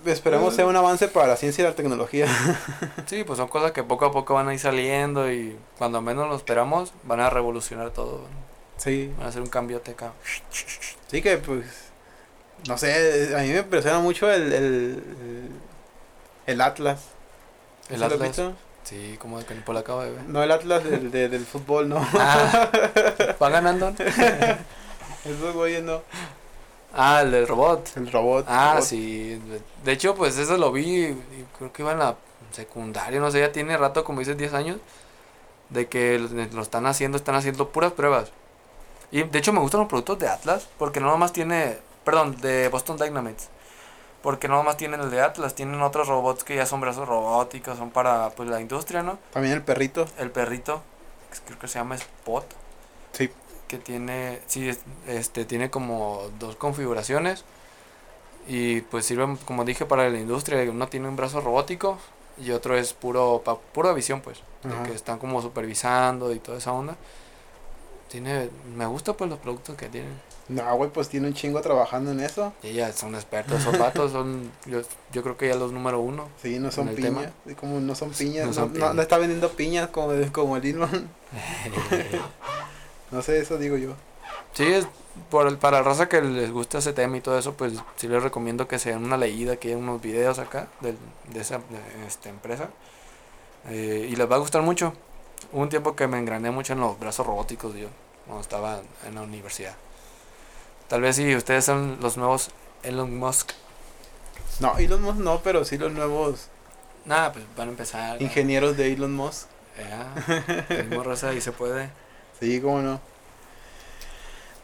[0.05, 2.27] esperemos sea un avance para la ciencia y la tecnología.
[3.07, 6.29] sí, pues son cosas que poco a poco van a ir saliendo y cuando menos
[6.29, 8.27] lo esperamos van a revolucionar todo.
[8.79, 9.13] Sí.
[9.17, 10.13] Van a hacer un cambio acá.
[11.11, 11.67] Sí que pues,
[12.67, 15.51] no sé, a mí me impresiona mucho el, el,
[16.47, 17.01] el Atlas.
[17.91, 18.41] ¿El Atlas?
[18.85, 20.23] Sí, como que por la acabo de ver.
[20.25, 22.07] No, el Atlas del, del fútbol, no.
[22.15, 22.71] Ah,
[23.43, 23.89] ¿Va ganando?
[25.25, 26.03] Esos güeyes no.
[26.95, 27.97] Ah, el del robot.
[27.97, 28.47] El robot.
[28.49, 29.41] Ah, sí.
[29.85, 31.15] De hecho, pues eso lo vi,
[31.59, 32.17] creo que iba en la
[32.53, 34.79] secundaria, no sé, ya tiene rato, como dices, 10 años,
[35.69, 38.33] de que lo están haciendo, están haciendo puras pruebas.
[39.11, 42.69] Y de hecho me gustan los productos de Atlas, porque no nomás tiene, perdón, de
[42.69, 43.49] Boston Dynamics.
[44.23, 47.79] Porque no nomás tienen el de Atlas, tienen otros robots que ya son brazos robóticos,
[47.79, 49.19] son para pues la industria, ¿no?
[49.33, 50.07] También el perrito.
[50.19, 50.83] El perrito,
[51.47, 52.45] creo que se llama Spot.
[53.13, 53.31] Sí
[53.69, 54.71] que tiene, sí,
[55.07, 57.45] este, tiene como dos configuraciones
[58.49, 60.69] y pues sirven, como dije, para la industria.
[60.69, 61.99] Uno tiene un brazo robótico
[62.39, 64.39] y otro es puro pa, pura visión, pues,
[64.87, 66.97] que están como supervisando y toda esa onda.
[68.09, 70.13] Tiene, me gusta pues los productos que tienen.
[70.49, 72.55] No, güey, pues tiene un chingo trabajando en eso.
[72.63, 74.81] Y ya son expertos, esos vatos son, yo,
[75.13, 76.29] yo creo que ya los número uno.
[76.43, 80.57] Sí, no son piñas, como no son piñas, no, no, está vendiendo piñas como, como
[80.57, 81.09] el Elon.
[83.11, 83.95] no sé, eso digo yo.
[84.55, 84.87] Sí, es
[85.31, 88.09] por el, para la raza que les gusta ese tema y todo eso, pues sí
[88.09, 90.95] les recomiendo que se den una leída, que hay unos videos acá de,
[91.33, 91.61] de esa
[92.07, 92.71] esta empresa.
[93.69, 94.95] Eh, y les va a gustar mucho.
[95.53, 97.89] Hubo un tiempo que me engrané mucho en los brazos robóticos, yo,
[98.27, 99.75] cuando estaba en la universidad.
[100.89, 102.51] Tal vez si ustedes son los nuevos
[102.83, 103.53] Elon Musk.
[104.61, 106.49] No, Elon Musk no, pero sí los nuevos.
[107.05, 108.21] Nada, pues van a empezar.
[108.23, 109.49] Ingenieros de Elon Musk.
[109.79, 111.91] Ya, mismo raza y se puede.
[112.41, 113.01] Sí, cómo no.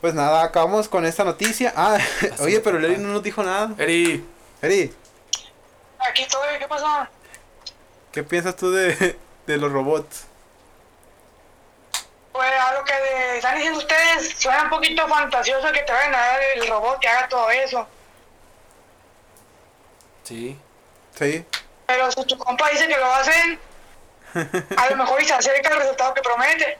[0.01, 1.73] Pues nada, acabamos con esta noticia.
[1.77, 1.99] Ah,
[2.41, 3.75] oye, pero Eri no nos dijo nada.
[3.79, 4.25] Eri.
[4.61, 4.93] Eri.
[5.99, 6.87] Aquí estoy, ¿qué pasó?
[8.13, 10.27] ¿Qué piensas tú de, de los robots?
[12.35, 12.93] Pues a lo que
[13.37, 17.07] están diciendo ustedes, suena un poquito fantasioso que te vayan a dar el robot que
[17.07, 17.87] haga todo eso.
[20.25, 20.59] Sí.
[21.17, 21.45] Sí.
[21.87, 23.61] Pero si tu compa dice que lo hacen,
[24.77, 26.77] a lo mejor y se acerca el resultado que promete.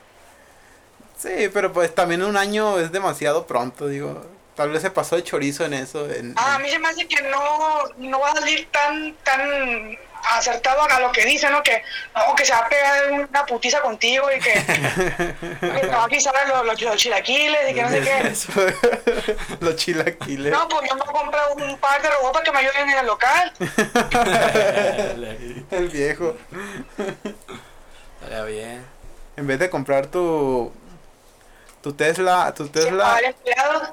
[1.17, 4.25] Sí, pero pues también un año es demasiado pronto, digo.
[4.57, 6.11] Tal vez se pasó de chorizo en eso.
[6.11, 9.97] En, ah, a mí se me hace que no, no va a salir tan, tan
[10.31, 11.63] acertado a lo que dice, ¿no?
[11.63, 11.83] Que,
[12.15, 14.53] no, que se va a pegar una putiza contigo y que,
[15.61, 18.33] que va a pisar los, los, chilaquiles y que no sé qué.
[19.59, 20.51] los chilaquiles.
[20.51, 23.05] No, pues yo me comprar un par de robots para que me ayuden en el
[23.05, 23.53] local.
[25.71, 26.35] el viejo.
[28.21, 28.85] Estaría bien.
[29.37, 30.71] En vez de comprar tu
[31.85, 33.19] tu Tesla, tu Tesla,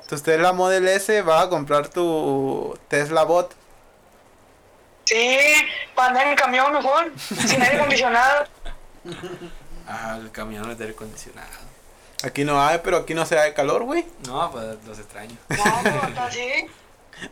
[0.09, 3.55] tu Tesla Model S, vas a comprar tu Tesla Bot.
[5.05, 5.39] Sí,
[5.95, 8.47] para andar en camión mejor, sin aire acondicionado.
[9.87, 11.49] Ah, el camión es de aire acondicionado.
[12.25, 14.07] Aquí no hay, pero aquí no se da de calor, güey.
[14.27, 15.37] No, pues los extraño.
[15.49, 16.67] No, pero está así.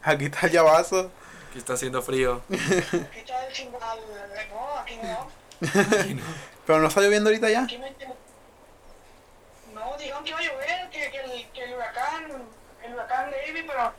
[0.02, 1.12] Aquí está el llavazo.
[1.48, 2.42] Aquí está haciendo frío.
[2.48, 4.00] Aquí está el chingado.
[4.50, 5.30] No, aquí no.
[6.00, 6.22] Aquí no.
[6.66, 7.62] Pero no está lloviendo ahorita ya.
[7.62, 7.94] Aquí me...
[9.74, 12.24] No, dijeron que iba a llover, que, que, el, que el huracán,
[12.84, 13.92] el huracán David, pero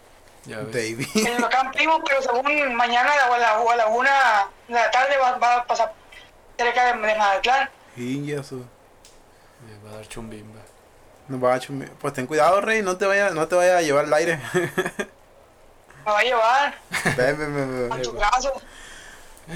[0.46, 1.08] Baby.
[1.16, 4.74] En el huracán primo, pero según mañana o a la, o a la una de
[4.74, 5.94] la tarde va, va a pasar
[6.58, 7.70] cerca de, de Mazatlán.
[7.96, 8.56] Y eso.
[8.56, 10.60] Me va a dar chumbimba.
[11.28, 11.94] No va a chumbimba.
[12.00, 14.40] Pues ten cuidado, rey, no te vaya, no te vaya a llevar el aire.
[16.06, 16.76] Me va a llevar.
[17.18, 18.54] Ven, ven, ven, A tu brazo.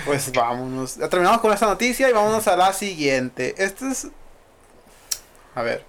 [0.06, 0.98] Pues vámonos.
[0.98, 3.56] Ya terminamos con esta noticia y vámonos a la siguiente.
[3.58, 4.08] Esto es.
[5.56, 5.84] A ver.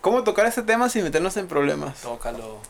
[0.00, 2.00] ¿Cómo tocar este tema sin meternos en problemas?
[2.00, 2.60] Tócalo.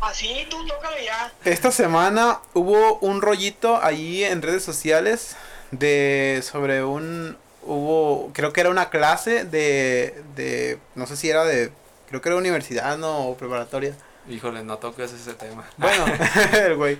[0.00, 1.32] Así, tú tócalo ya.
[1.44, 5.36] Esta semana hubo un rollito ahí en redes sociales
[5.70, 11.44] de sobre un hubo creo que era una clase de de no sé si era
[11.44, 11.70] de
[12.08, 13.94] creo que era universidad no o preparatoria.
[14.28, 15.64] Híjole, no toques ese tema.
[15.76, 16.04] Bueno,
[16.52, 16.98] el güey.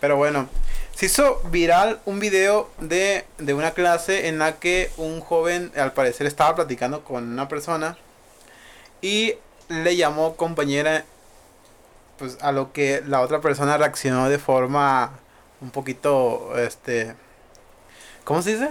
[0.00, 0.48] Pero bueno,
[0.94, 5.92] se hizo viral un video de, de una clase en la que un joven al
[5.92, 7.98] parecer estaba platicando con una persona
[9.02, 9.34] y
[9.68, 11.04] le llamó compañera
[12.18, 15.12] pues a lo que la otra persona reaccionó de forma
[15.60, 17.14] un poquito este
[18.24, 18.70] ¿cómo se dice?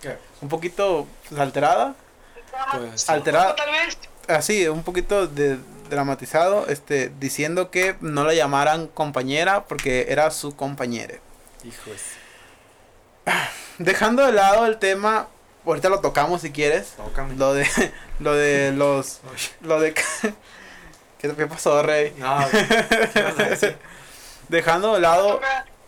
[0.00, 0.16] ¿Qué?
[0.40, 1.94] Un poquito pues, alterada.
[2.72, 3.56] Pues, alterada.
[3.56, 3.98] Tal vez.
[4.28, 10.56] Así, un poquito de, dramatizado, este diciendo que no la llamaran compañera porque era su
[10.56, 11.16] compañera.
[11.64, 12.00] Hijos.
[13.78, 15.28] Dejando de lado el tema,
[15.66, 16.94] ahorita lo tocamos si quieres.
[16.96, 17.34] Tócame.
[17.36, 17.66] Lo de
[18.20, 19.20] lo de los
[19.60, 19.94] lo de
[21.20, 22.14] ¿Qué te pasó, Rey?
[22.18, 22.38] No,
[24.48, 25.40] Dejando de lado.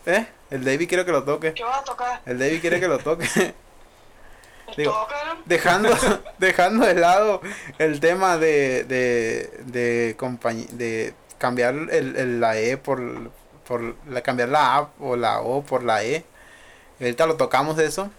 [0.05, 0.25] ¿Eh?
[0.51, 1.53] El David quiere que lo toque.
[1.53, 2.21] ¿Qué vas a tocar?
[2.25, 3.27] El David quiere que lo toque.
[4.77, 5.07] Digo,
[5.45, 5.89] dejando,
[6.37, 7.41] dejando de lado
[7.79, 13.31] el tema de, de, de, compañ- de cambiar el, el- la E por,
[13.67, 16.23] por la, cambiar la A o la O por la E.
[16.99, 18.09] Ahorita lo tocamos eso.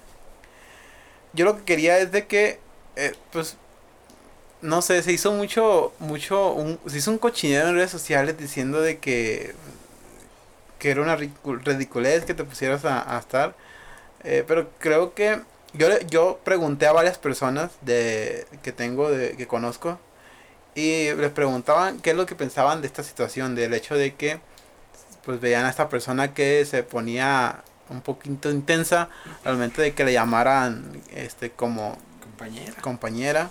[1.33, 2.61] Yo lo que quería es de que,
[2.97, 3.57] eh, pues,
[4.65, 8.81] no sé, se hizo mucho, mucho, un, se hizo un cochinero en redes sociales diciendo
[8.81, 9.55] de que,
[10.79, 13.55] que era una ridicu- ridiculez que te pusieras a, a estar.
[14.25, 15.41] Eh, pero creo que
[15.75, 19.99] yo, le- yo pregunté a varias personas de que tengo, de, que conozco,
[20.75, 24.41] y les preguntaban qué es lo que pensaban de esta situación, del hecho de que
[25.25, 29.09] pues veían a esta persona que se ponía un poquito intensa
[29.45, 32.75] al momento de que le llamaran este como Compañera.
[32.83, 33.51] compañera.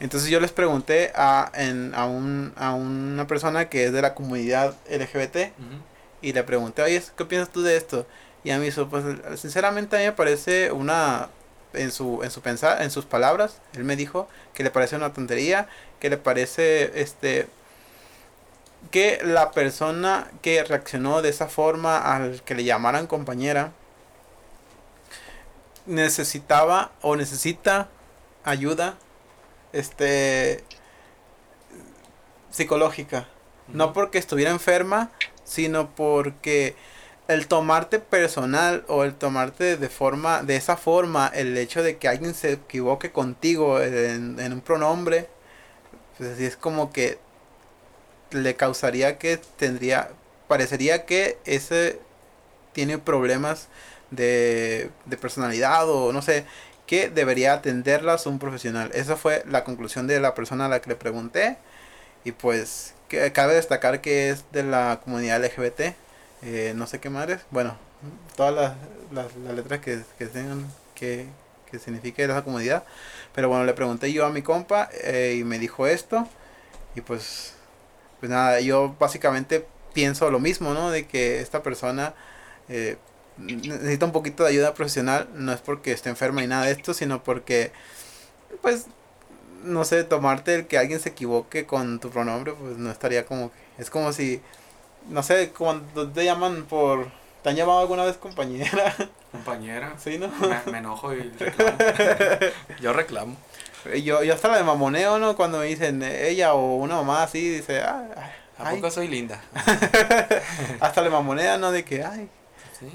[0.00, 4.14] Entonces yo les pregunté a, en, a, un, a una persona que es de la
[4.14, 5.52] comunidad LGBT
[6.22, 8.06] y le pregunté, oye, ¿qué piensas tú de esto?
[8.44, 9.04] Y a mí, eso, pues,
[9.36, 11.28] sinceramente, a mí me parece una.
[11.74, 15.12] En su, en su pensar, en sus palabras, él me dijo que le parece una
[15.12, 15.68] tontería,
[16.00, 17.46] que le parece este
[18.90, 23.72] que la persona que reaccionó de esa forma al que le llamaran compañera
[25.86, 27.88] necesitaba o necesita
[28.44, 28.96] ayuda
[29.80, 30.64] este
[32.50, 33.28] psicológica.
[33.68, 35.10] No porque estuviera enferma
[35.44, 36.76] sino porque
[37.26, 42.08] el tomarte personal o el tomarte de forma de esa forma el hecho de que
[42.08, 45.28] alguien se equivoque contigo en, en un pronombre
[46.18, 47.18] pues así es como que
[48.30, 50.10] le causaría que tendría,
[50.48, 52.00] parecería que ese
[52.72, 53.68] tiene problemas
[54.10, 56.44] de, de personalidad o no sé,
[56.88, 58.90] que debería atenderlas un profesional.
[58.94, 61.58] Esa fue la conclusión de la persona a la que le pregunté.
[62.24, 65.94] Y pues que, cabe destacar que es de la comunidad LGBT.
[66.42, 67.42] Eh, no sé qué madres.
[67.50, 67.76] Bueno,
[68.34, 68.72] todas las,
[69.36, 71.26] las, letras que, que tengan que,
[71.70, 72.82] que signifique esa comunidad.
[73.34, 76.26] Pero bueno, le pregunté yo a mi compa eh, y me dijo esto.
[76.96, 77.54] Y pues
[78.20, 80.90] pues nada, yo básicamente pienso lo mismo, ¿no?
[80.90, 82.14] De que esta persona
[82.68, 82.96] eh,
[83.38, 86.94] necesita un poquito de ayuda profesional, no es porque esté enferma ni nada de esto,
[86.94, 87.72] sino porque,
[88.62, 88.86] pues,
[89.64, 93.50] no sé, tomarte el que alguien se equivoque con tu pronombre, pues no estaría como
[93.50, 94.40] que, es como si,
[95.08, 97.10] no sé, cuando te llaman por,
[97.42, 98.94] ¿te han llamado alguna vez compañera?
[99.30, 99.92] Compañera.
[99.98, 100.28] Sí, ¿no?
[100.28, 101.76] Me, me enojo y reclamo.
[102.80, 103.36] yo reclamo.
[104.02, 105.36] Yo, yo hasta la de mamoneo, ¿no?
[105.36, 108.08] Cuando me dicen ella o una mamá así, dice, ah,
[108.58, 109.40] ¿A poco soy linda?
[110.80, 111.70] hasta la mamonea, ¿no?
[111.70, 112.28] De que, ay,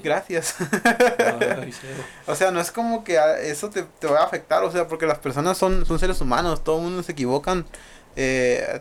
[0.02, 0.54] gracias.
[2.26, 5.06] o sea, no es como que eso te, te va a afectar, o sea, porque
[5.06, 7.64] las personas son, son seres humanos, todo el mundo se equivocan.
[8.16, 8.80] Eh,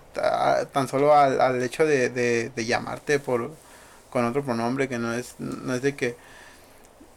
[0.71, 3.51] tan solo al, al hecho de, de, de llamarte por
[4.11, 6.15] con otro pronombre que no es no es de que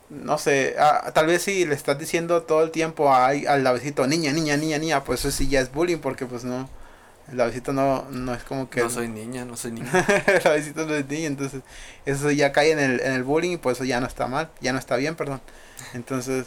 [0.09, 4.33] no sé, ah, tal vez si le estás diciendo todo el tiempo al lavecito, niña,
[4.33, 6.69] niña, niña, niña, pues eso sí ya es bullying porque pues no,
[7.31, 8.81] el lavecito no, no es como que...
[8.81, 9.91] No soy niña, no soy niña.
[10.27, 11.63] el lavecito no es niña, entonces
[12.05, 14.51] eso ya cae en el, en el bullying y pues eso ya no está mal,
[14.61, 15.41] ya no está bien, perdón.
[15.95, 16.47] Entonces,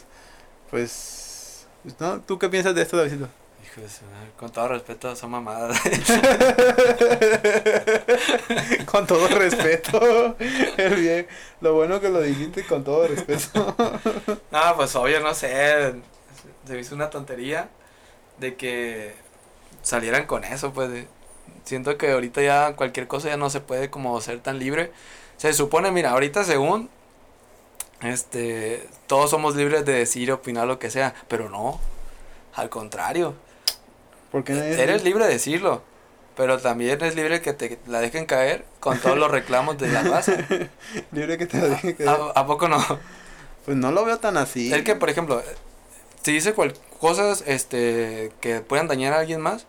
[0.70, 1.66] pues,
[1.98, 2.20] ¿no?
[2.20, 3.28] ¿Tú qué piensas de esto, lavecito?
[4.36, 5.80] con todo respeto, son mamadas.
[8.86, 10.34] con todo respeto.
[10.76, 11.28] bien.
[11.60, 13.76] Lo bueno que lo dijiste con todo respeto.
[14.50, 15.94] no, pues obvio, no sé.
[16.66, 17.68] Se me hizo una tontería
[18.38, 19.14] de que
[19.82, 21.06] salieran con eso, pues.
[21.64, 24.92] Siento que ahorita ya cualquier cosa ya no se puede como ser tan libre.
[25.36, 26.88] Se supone, mira, ahorita según
[28.02, 31.80] este todos somos libres de decir, opinar lo que sea, pero no.
[32.54, 33.34] Al contrario
[34.30, 35.82] porque Eres libre de decirlo,
[36.36, 40.02] pero también es libre que te la dejen caer con todos los reclamos de la
[40.02, 40.36] raza.
[41.12, 42.08] libre que te la dejen caer.
[42.34, 42.78] ¿A, poco no?
[43.64, 44.72] Pues no lo veo tan así.
[44.72, 45.42] Es que, por ejemplo,
[46.22, 49.66] si dice cual, cosas este, que puedan dañar a alguien más,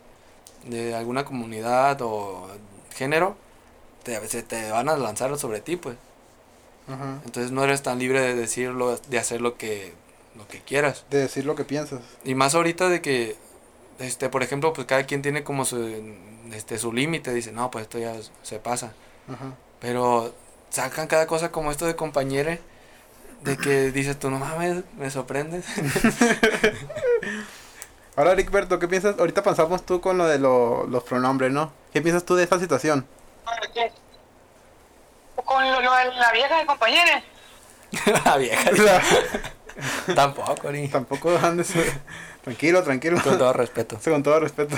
[0.64, 2.48] de alguna comunidad o
[2.94, 3.36] género,
[4.02, 5.96] te, se te van a lanzar sobre ti, pues.
[7.24, 9.94] Entonces no eres tan libre de decirlo, de hacer lo que,
[10.36, 11.06] lo que quieras.
[11.10, 12.00] De decir lo que piensas.
[12.22, 13.36] Y más ahorita de que
[13.98, 16.02] este, por ejemplo, pues cada quien tiene como su,
[16.52, 18.92] este, su límite, dice, no, pues esto ya se pasa.
[19.80, 20.34] Pero
[20.70, 22.60] sacan cada cosa como esto de compañere,
[23.42, 25.64] de que dices tú, no mames, me sorprendes.
[28.16, 29.18] Ahora, Rickberto, ¿qué piensas?
[29.18, 31.72] Ahorita pasamos tú con lo de los pronombres, ¿no?
[31.92, 33.06] ¿Qué piensas tú de esta situación?
[35.44, 37.22] Con lo, de la vieja de compañera.
[38.24, 38.70] la vieja.
[40.14, 40.88] Tampoco, ni.
[40.88, 42.00] Tampoco han de ser.
[42.42, 43.20] Tranquilo, tranquilo.
[43.22, 43.98] Con todo respeto.
[44.02, 44.76] con todo respeto.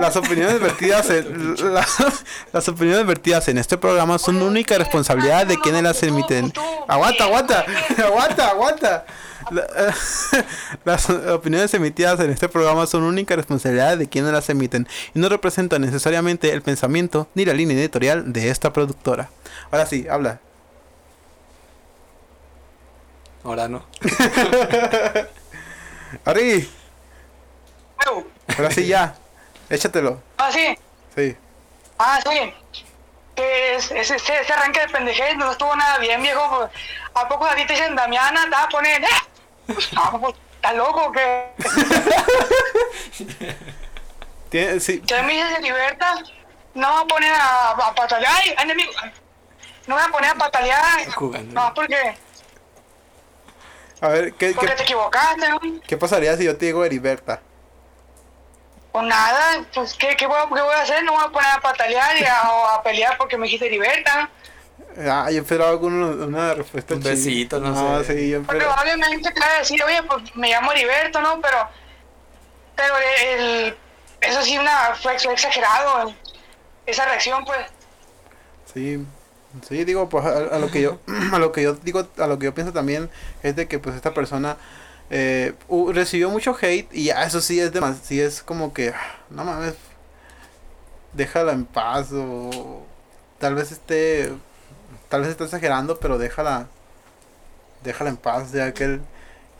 [0.00, 1.56] Las opiniones vertidas en,
[2.52, 6.52] las opiniones vertidas en este programa son única responsabilidad de quienes las emiten.
[6.86, 7.64] Aguanta, aguanta,
[8.04, 9.06] aguanta, aguanta.
[10.84, 15.30] Las opiniones emitidas en este programa son única responsabilidad de quienes las emiten y no
[15.30, 19.30] representan necesariamente el pensamiento ni la línea editorial de esta productora.
[19.70, 20.40] Ahora sí, habla.
[23.42, 23.86] Ahora no.
[26.24, 26.70] Ari.
[28.56, 29.14] Ahora sí ya.
[29.68, 30.22] Échatelo.
[30.38, 30.78] Ah, sí.
[31.14, 31.36] Sí.
[31.98, 32.54] Ah, sí.
[33.34, 36.68] Que ese, ese, ese arranque de pendejez no estuvo nada bien, viejo.
[37.14, 38.44] ¿A poco a ti te dicen Damiana?
[38.44, 39.02] Te vas a poner.
[39.02, 39.06] ¿eh?
[39.68, 41.52] ¿Estás loco que
[44.50, 45.00] ¿Tiene, sí.
[45.00, 46.16] ¿Qué me dices de libertad?
[46.74, 48.32] No voy a poner a, a patalear.
[48.34, 48.92] Ay, enemigo.
[49.86, 51.06] No voy a poner a patalear.
[51.14, 51.60] Jugando.
[51.60, 52.16] No, porque.
[54.00, 55.60] A ver, ¿qué, Porque qué, te equivocaste, ¿no?
[55.86, 57.40] ¿qué pasaría si yo te digo Heriberta?
[58.92, 61.04] Pues nada, pues ¿qué, qué, voy, a, qué voy a hacer?
[61.04, 64.28] No voy a poner a patalear y a, o a pelear porque me dijiste libertad.
[65.06, 68.16] Ah, yo esperaba con una, una respuesta Un besito, no sé.
[68.16, 68.42] sí, yo.
[68.42, 71.40] Probablemente te va a decir, oye, pues me llamo Heriberto, ¿no?
[71.40, 71.68] Pero,
[72.74, 73.76] pero el,
[74.20, 76.12] eso sí una, fue, fue exagerado,
[76.86, 77.58] esa reacción, pues.
[78.72, 79.04] Sí,
[79.68, 80.98] sí, digo, pues a, a lo que yo,
[81.32, 83.10] a lo que yo digo, a lo que yo pienso también
[83.42, 84.56] es de que pues esta persona
[85.10, 88.90] eh, u- recibió mucho hate y ya eso sí es demasiado, sí es como que,
[88.90, 89.74] ah, no mames,
[91.12, 92.82] déjala en paz o
[93.38, 94.32] tal vez esté,
[95.08, 96.66] tal vez está exagerando, pero déjala,
[97.82, 99.00] déjala en paz, ya que él,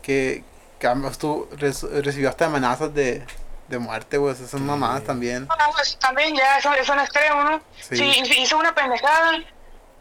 [0.02, 0.44] que,
[0.78, 3.24] que ambos tú recibió hasta amenazas de,
[3.68, 5.46] de muerte, pues esas son mamadas también.
[5.48, 7.60] Ah, pues también ya eso es un extremo, ¿no?
[7.80, 7.96] Sí.
[7.96, 8.42] Sí.
[8.42, 9.32] hizo una pendejada,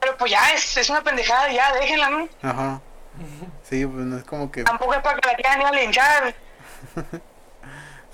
[0.07, 2.29] pero pues ya es, es una pendejada, ya déjenla, ¿no?
[2.41, 2.81] Ajá.
[3.69, 4.63] Sí, pues no es como que...
[4.63, 6.35] Tampoco es para que la quieran ir a linchar.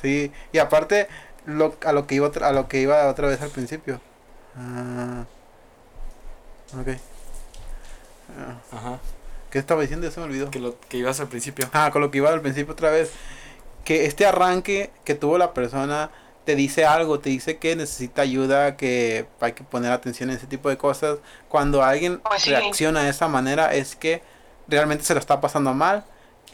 [0.02, 1.08] Sí, y aparte
[1.46, 4.02] lo, a lo que iba otra, a lo que iba otra vez al principio.
[4.58, 5.24] Ah,
[6.78, 6.88] ok.
[8.38, 9.00] Ah, Ajá.
[9.50, 10.06] ¿Qué estaba diciendo?
[10.06, 10.52] Ya se me olvidó.
[10.52, 11.70] Que, lo, que ibas al principio.
[11.72, 13.14] Ah, con lo que iba al principio otra vez.
[13.86, 16.12] Que este arranque que tuvo la persona
[16.46, 20.48] te dice algo, te dice que necesita ayuda, que hay que poner atención en ese
[20.48, 21.20] tipo de cosas.
[21.50, 22.52] Cuando alguien Pues sí.
[22.52, 24.22] reacciona de esa manera es que
[24.68, 26.06] realmente se lo está pasando mal,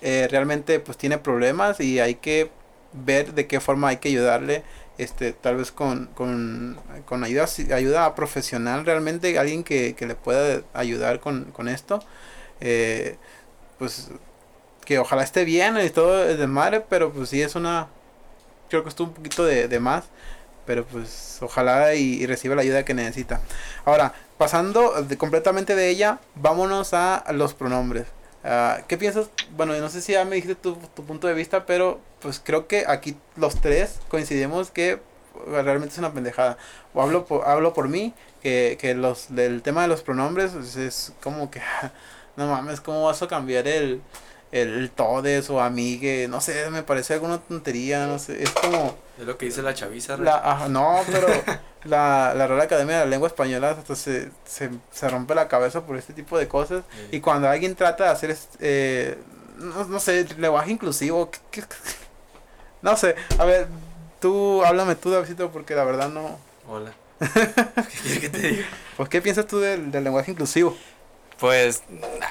[0.01, 2.51] eh, realmente pues tiene problemas y hay que
[2.93, 4.63] ver de qué forma hay que ayudarle,
[4.97, 10.63] este, tal vez con, con, con ayuda, ayuda profesional realmente, alguien que, que le pueda
[10.73, 11.99] ayudar con, con esto.
[12.61, 13.17] Eh,
[13.77, 14.11] pues
[14.85, 17.87] que ojalá esté bien y todo es de madre, pero pues sí es una,
[18.69, 20.05] creo que estuvo un poquito de, de más,
[20.65, 23.41] pero pues ojalá y, y reciba la ayuda que necesita.
[23.85, 28.07] Ahora, pasando de- completamente de ella, vámonos a los pronombres.
[28.43, 29.29] Ah, ¿Qué piensas?
[29.57, 32.67] Bueno, no sé si ya me dijiste tu, tu punto de vista, pero pues creo
[32.67, 34.99] que aquí los tres coincidimos que
[35.47, 36.57] realmente es una pendejada.
[36.93, 40.75] O hablo por, hablo por mí, que, que los del tema de los pronombres pues,
[40.77, 41.61] es como que,
[42.37, 44.01] no mames, ¿cómo vas a cambiar el,
[44.51, 46.27] el, el todes o amigue?
[46.29, 48.95] No sé, me parece alguna tontería, no sé, es como...
[49.19, 50.17] Es lo que dice la chaviza.
[50.17, 51.27] La, no, pero
[51.83, 55.85] la, la Real Academia de la Lengua Española hasta se, se, se rompe la cabeza
[55.85, 56.83] por este tipo de cosas.
[56.91, 57.17] Sí.
[57.17, 59.17] Y cuando alguien trata de hacer, este, eh,
[59.57, 61.75] no, no sé, lenguaje inclusivo, ¿qué- qué- qué?
[62.81, 63.67] no sé, a ver,
[64.21, 66.39] tú, háblame tú, Davidito, porque la verdad no...
[66.67, 66.93] Hola.
[67.19, 68.65] ¿Qué quieres que te diga?
[68.95, 70.77] Pues, ¿qué piensas tú del, del lenguaje inclusivo?
[71.39, 71.83] Pues,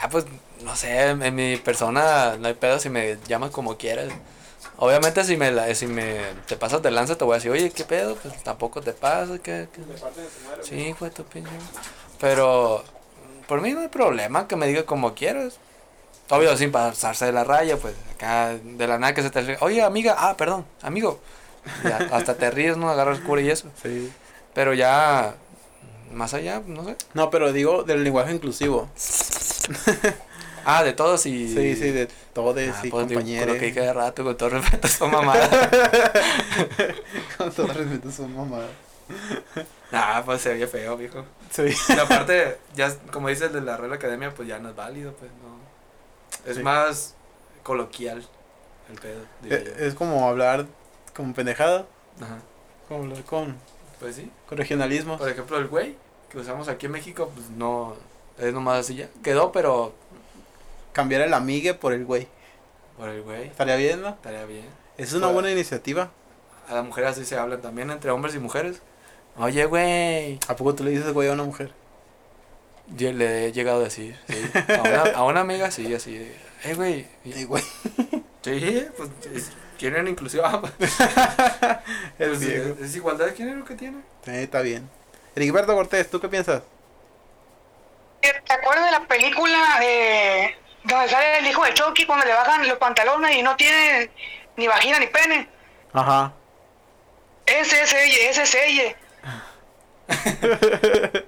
[0.03, 0.25] ah, pues,
[0.63, 4.09] no sé, en mi persona no hay pedo si me llamas como quieras.
[4.79, 7.71] Obviamente si me, la- si me te pasas de lanza te voy a decir, oye,
[7.71, 8.17] ¿qué pedo?
[8.17, 9.69] Pues tampoco te pasa, ¿qué?
[9.73, 9.83] qué?
[10.63, 11.51] Sí, hijo de tu pinche.
[12.21, 12.85] Pero
[13.47, 15.55] por mí no hay problema que me diga como quieras.
[16.31, 19.57] Obvio, sin pasarse de la raya, pues acá de la nada que se te ríe.
[19.61, 21.21] Oye, amiga, ah, perdón, amigo.
[21.83, 22.91] Ya, hasta te ríes, ¿no?
[22.91, 23.69] Agarras cura y eso.
[23.83, 24.13] Sí.
[24.55, 25.35] Pero ya,
[26.13, 26.97] más allá, no sé.
[27.15, 28.89] No, pero digo del lenguaje inclusivo.
[30.71, 31.49] Ah, de todos y...
[31.49, 33.55] Sí, sí, de todos Ah, y pues, compañeros.
[33.55, 35.49] lo que dije de rato, con todo respeto, son mamadas.
[37.39, 38.69] Con todo respeto, son mamadas.
[39.91, 41.25] nah, pues se oye feo, viejo.
[41.51, 41.63] Sí.
[41.89, 45.31] Y aparte, ya, como dices de la Real Academia, pues ya no es válido, pues
[45.43, 46.51] no.
[46.51, 46.63] Es Sí.
[46.63, 47.15] más
[47.63, 48.27] coloquial
[48.93, 50.67] el pedo, diría Es, como hablar
[51.17, 51.87] con pendejada,
[52.21, 52.39] Ajá.
[52.89, 53.57] como hablar con,
[54.01, 54.31] Pues sí.
[54.47, 55.17] con regionalismo.
[55.17, 55.97] Por ejemplo, el güey
[56.31, 57.97] que usamos aquí en México, pues no.
[58.39, 59.09] Es nomás así ya.
[59.25, 59.95] Quedó, pero.
[60.99, 62.27] Cambiar el amigue por el güey.
[62.97, 63.45] Por el güey.
[63.47, 64.09] ¿Estaría bien, no?
[64.09, 64.65] Estaría bien.
[64.97, 66.11] Es una Pues- buena iniciativa.
[66.69, 68.83] A las mujeres así se hablan también entre hombres y mujeres.
[69.37, 70.41] Oye, güey.
[70.49, 71.71] ¿A poco tú le dices güey a una mujer?
[72.89, 74.43] Yo le he llegado a decir, sí.
[74.77, 76.17] A una, a una amiga, sí, así.
[76.65, 77.07] Eh, güey.
[77.25, 77.63] y- Sí, güey.
[78.43, 80.45] Sí, pues es- quieren inclusión.
[80.59, 80.69] El
[82.19, 82.75] Pues, viejo.
[82.81, 83.99] es, es igualdad de género que tiene.
[84.25, 84.91] Sí, está bien.
[85.37, 86.63] Heriberto Cortés, ¿tú qué piensas?
[88.21, 92.79] ¿Te acuerdas de la película de sale el hijo de Chucky cuando le bajan los
[92.79, 94.11] pantalones y no tiene
[94.57, 95.49] ni vagina ni pene?
[95.93, 96.33] Ajá.
[97.47, 98.97] Ese es ella, ese es ella.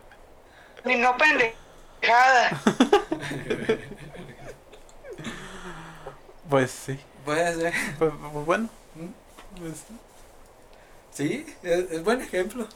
[0.85, 2.61] Ni no pendejada.
[6.49, 6.99] Pues sí.
[7.25, 7.75] Puede ser.
[7.99, 8.69] Pues, pues bueno.
[9.59, 9.85] Pues,
[11.13, 12.67] Sí, es, es buen ejemplo.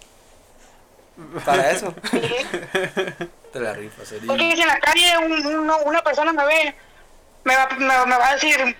[1.44, 1.94] Para eso.
[2.10, 2.20] Sí.
[3.52, 4.26] Te la rifas, sería.
[4.26, 6.74] Porque si en la calle un- uno- una persona me ve,
[7.44, 8.76] me va, me, me va a decir,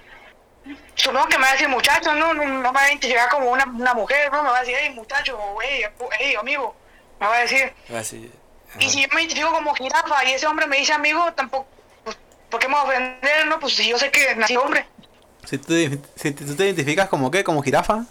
[0.96, 3.50] supongo que me va a decir muchacho, no, no, no me va a identificar como
[3.50, 5.84] una, una mujer, no me va a decir, hey muchacho, o hey,
[6.18, 6.74] hey amigo,
[7.20, 7.72] me va a decir.
[7.96, 8.30] Así.
[8.80, 11.68] Y si yo me identifico como jirafa y ese hombre me dice amigo, tampoco,
[12.02, 12.16] pues,
[12.50, 13.46] ¿por qué me va a ofender?
[13.46, 14.86] No, pues si yo sé que nací hombre,
[15.44, 15.74] si, tú,
[16.16, 18.04] si tú te identificas como qué, como jirafa.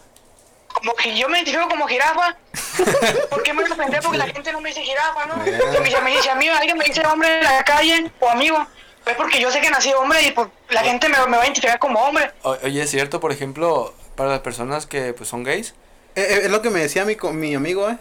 [0.84, 2.36] Como que yo me identifico como jirafa.
[3.30, 4.02] ¿Por qué me ofender?
[4.02, 5.36] Porque la gente no me dice jirafa, ¿no?
[5.48, 8.58] Y me dice, me dice amigo, alguien me dice hombre en la calle o amigo.
[9.04, 11.46] Pues porque yo sé que nací hombre y pues, la gente me, me va a
[11.46, 12.32] identificar como hombre.
[12.44, 15.74] O- Oye, es cierto, por ejemplo, para las personas que pues son gays,
[16.16, 17.98] Eh, eh, es lo que me decía mi, co- mi amigo, ¿eh?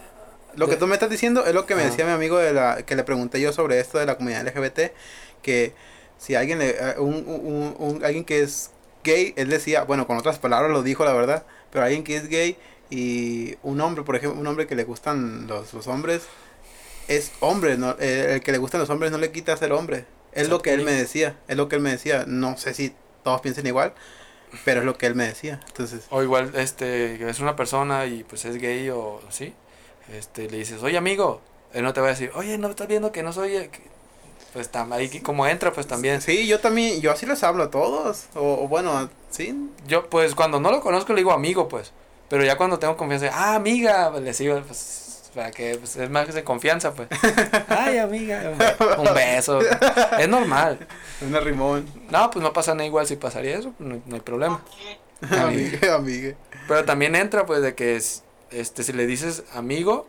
[0.54, 2.82] Lo que tú me estás diciendo es lo que me decía mi amigo de la
[2.82, 4.92] que le pregunté yo sobre esto de la comunidad LGBT,
[5.40, 5.72] que
[6.18, 8.70] si alguien le, eh, un, un- un- alguien que es
[9.02, 12.28] gay, él decía, bueno, con otras palabras lo dijo la verdad, pero alguien que es
[12.28, 12.58] gay
[12.94, 16.22] y un hombre, por ejemplo, un hombre que le gustan los, los hombres
[17.08, 20.04] es hombre, no Eh, el que le gustan los hombres no le quita ser hombre.
[20.32, 22.24] Es lo que él me decía, es lo que él me decía.
[22.26, 23.92] No sé si todos piensen igual,
[24.64, 25.60] pero es lo que él me decía.
[25.66, 29.52] Entonces, o igual este es una persona y pues es gay o sí,
[30.12, 31.40] este le dices, "Oye, amigo",
[31.74, 33.82] él no te va a decir, "Oye, no estás viendo que no soy eh, que-".
[34.52, 36.20] pues tam- ahí como entra pues también.
[36.22, 38.26] Sí, yo también, yo así les hablo a todos.
[38.34, 39.54] O, o bueno, sí.
[39.86, 41.92] Yo pues cuando no lo conozco le digo amigo, pues.
[42.32, 46.08] Pero ya cuando tengo confianza, "Ah, amiga", pues, le sigo pues para que pues, es
[46.08, 47.08] más de confianza, pues.
[47.68, 48.76] Ay, amiga, un be-
[49.10, 49.60] un beso.
[50.18, 50.78] Es normal.
[51.20, 51.86] Una rimón.
[52.10, 54.62] No, pues no pasa nada igual si pasaría eso, no, no hay problema.
[55.30, 56.36] Amigue, amigue.
[56.66, 60.08] Pero también entra pues de que es, este si le dices amigo,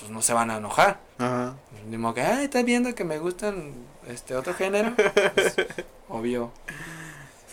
[0.00, 0.98] pues no se van a enojar.
[1.18, 1.56] Ajá.
[1.90, 3.74] Ni modo que, ay, estás viendo que me gustan
[4.08, 4.94] este otro género.
[5.34, 5.56] Pues,
[6.08, 6.52] obvio,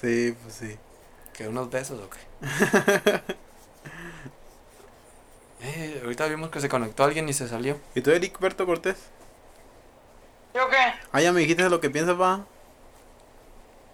[0.02, 0.78] Sí, pues sí.
[1.34, 3.22] que unos besos o qué.
[5.62, 7.80] Eh, ahorita vimos que se conectó alguien y se salió.
[7.94, 8.98] ¿Y tú, Eric Berto Cortés?
[10.54, 10.94] ¿Yo qué?
[11.12, 12.42] Ah, ya me dijiste lo que piensas, va.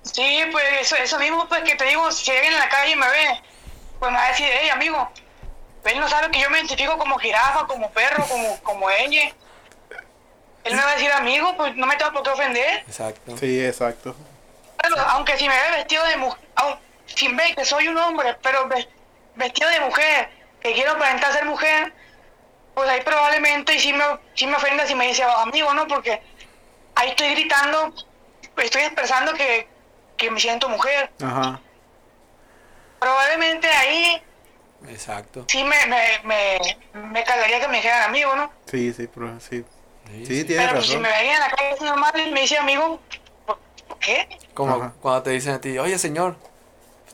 [0.01, 3.07] Sí, pues eso, eso mismo, pues que te digo, si alguien en la calle me
[3.09, 3.41] ve,
[3.99, 5.09] pues me va a decir, hey, amigo,
[5.83, 9.29] él no sabe que yo me identifico como jirafa, como perro, como, como ella.
[10.63, 12.79] Él me va a decir, amigo, pues no me tengo por qué ofender.
[12.87, 13.37] Exacto.
[13.37, 14.15] Sí, exacto.
[14.81, 16.39] Pero, aunque si me ve vestido de mujer,
[17.05, 18.87] sin ver que soy un hombre, pero ve-
[19.35, 20.29] vestido de mujer,
[20.67, 21.93] que quiero aparentar ser mujer,
[22.75, 24.03] pues ahí probablemente y sí me,
[24.35, 25.87] sí me ofenda si me dice amigo, ¿no?
[25.87, 26.21] Porque
[26.95, 27.93] ahí estoy gritando,
[28.57, 29.67] estoy expresando que,
[30.17, 31.11] que me siento mujer.
[31.23, 31.59] Ajá.
[32.99, 34.21] Probablemente ahí
[34.89, 35.45] Exacto.
[35.47, 36.59] sí me, me, me,
[37.09, 38.51] me calaría que me dijeran amigo, ¿no?
[38.65, 39.63] Sí, sí, pero sí.
[40.07, 40.43] Sí, Sí, sí.
[40.45, 41.01] tienes Pero pues, si razón.
[41.03, 42.99] me veían en la calle normal y me dice amigo,
[43.45, 43.59] ¿por
[43.99, 44.27] qué?
[44.53, 44.93] Como Ajá.
[45.01, 46.37] cuando te dicen a ti, oye señor,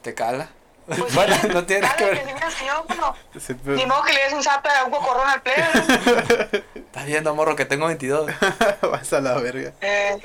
[0.01, 0.49] te cala.
[0.85, 2.19] Pues, bueno, sí, no tiene nada que ver.
[2.25, 4.91] que diga, señor, bueno, Sí, pero- Ni modo que le des un zap a un
[4.91, 5.41] cocorrón al.
[5.45, 6.59] ¿no?
[6.75, 8.29] Estás viendo, morro, que tengo 22.
[8.91, 9.73] Vas a la verga.
[9.81, 10.17] Eh,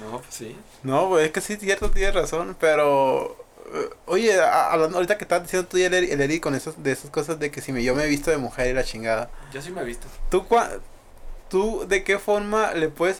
[0.00, 0.56] No, pues sí.
[0.82, 3.36] No, pues es que sí, cierto, tienes razón, pero...
[3.74, 6.92] eh, Oye, hablando ahorita que estás diciendo tú y el, el Eric con esos, de
[6.92, 9.28] esas cosas de que si me, yo me he visto de mujer y la chingada.
[9.52, 10.06] Yo sí me he visto.
[10.30, 10.80] ¿Tú, cua-
[11.50, 13.17] ¿Tú de qué forma le puedes...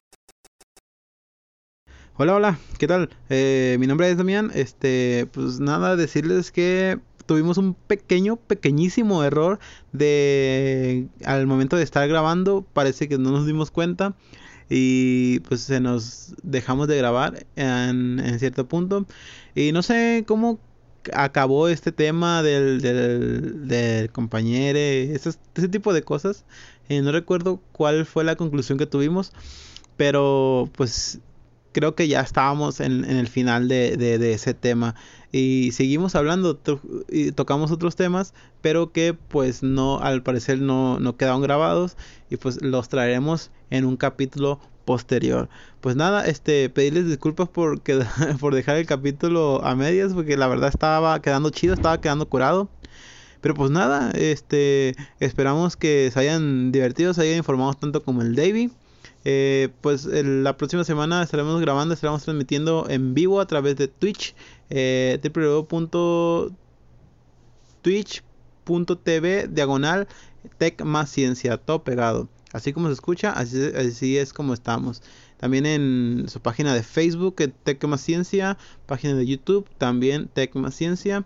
[2.19, 3.11] Hola, hola, ¿qué tal?
[3.31, 4.51] Eh, mi nombre es Damián.
[4.55, 9.59] Este, pues nada, decirles que tuvimos un pequeño, pequeñísimo error
[9.93, 12.67] de al momento de estar grabando.
[12.73, 14.15] Parece que no nos dimos cuenta
[14.69, 19.07] y pues se nos dejamos de grabar en, en cierto punto.
[19.55, 20.59] Y no sé cómo
[21.15, 26.45] acabó este tema del, del, del compañero, esos- ese tipo de cosas.
[26.89, 29.33] Eh, no recuerdo cuál fue la conclusión que tuvimos,
[29.97, 31.21] pero pues
[31.79, 34.95] creo que ya estábamos en, en el final de, de- de ese tema.
[35.33, 36.59] Y seguimos hablando
[37.11, 41.97] y tocamos otros temas pero que pues no al parecer no, no quedaron grabados.
[42.31, 45.49] Y pues los traeremos en un capítulo posterior.
[45.81, 47.81] Pues nada este pedirles disculpas por
[48.41, 52.69] por dejar el capítulo a medias porque la verdad estaba quedando chido estaba quedando curado.
[53.41, 58.35] Pero pues nada, este, esperamos que se hayan divertido, se hayan informado tanto como el
[58.35, 58.71] Davey.
[59.25, 64.35] Eh, pues la próxima semana estaremos grabando, estaremos transmitiendo en vivo a través de Twitch,
[64.71, 66.53] eh, www.twitch.tv
[69.49, 70.09] diagonal
[70.59, 72.29] tech más ciencia, todo pegado.
[72.53, 75.03] Así como se escucha, así, así es como estamos.
[75.37, 81.25] También en su página de Facebook, Tech Ciencia, página de YouTube, también Tech Ciencia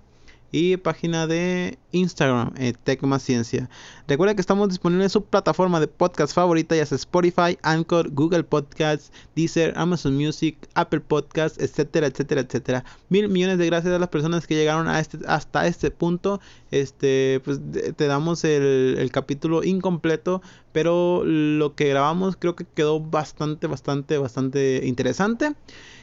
[0.52, 3.70] y página de Instagram, eh, Tech Más Ciencia.
[4.06, 8.44] Recuerda que estamos disponibles en su plataforma de podcast favorita, ya sea Spotify, Anchor, Google
[8.44, 12.84] Podcasts, Deezer, Amazon Music, Apple Podcasts, etcétera, etcétera, etcétera.
[13.08, 16.40] Mil millones de gracias a las personas que llegaron a este, hasta este punto.
[16.70, 17.60] Este, pues
[17.96, 20.42] te damos el, el capítulo incompleto,
[20.72, 25.54] pero lo que grabamos creo que quedó bastante, bastante, bastante interesante.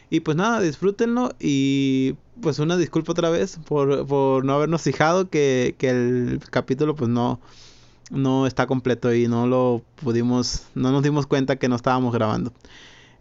[0.10, 5.30] Y pues nada, disfrútenlo y pues una disculpa otra vez por, por no habernos fijado
[5.30, 7.40] que, que el capítulo pues no,
[8.10, 12.52] no está completo y no lo pudimos, no nos dimos cuenta que no estábamos grabando.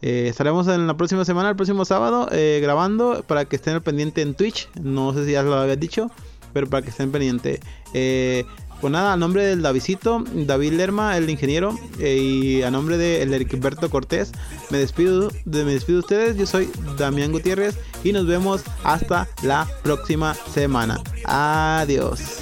[0.01, 3.83] Eh, estaremos en la próxima semana, el próximo sábado, eh, grabando para que estén al
[3.83, 4.69] pendiente en Twitch.
[4.81, 6.11] No sé si ya lo había dicho,
[6.53, 7.61] pero para que estén pendientes.
[7.95, 8.45] Eh,
[8.81, 13.22] pues nada, a nombre del Davidito, David Lerma, el ingeniero, eh, y a nombre de
[13.22, 14.33] el Heriberto Cortés,
[14.70, 16.37] me despido, de, me despido de ustedes.
[16.37, 21.01] Yo soy Damián Gutiérrez y nos vemos hasta la próxima semana.
[21.24, 22.38] Adiós.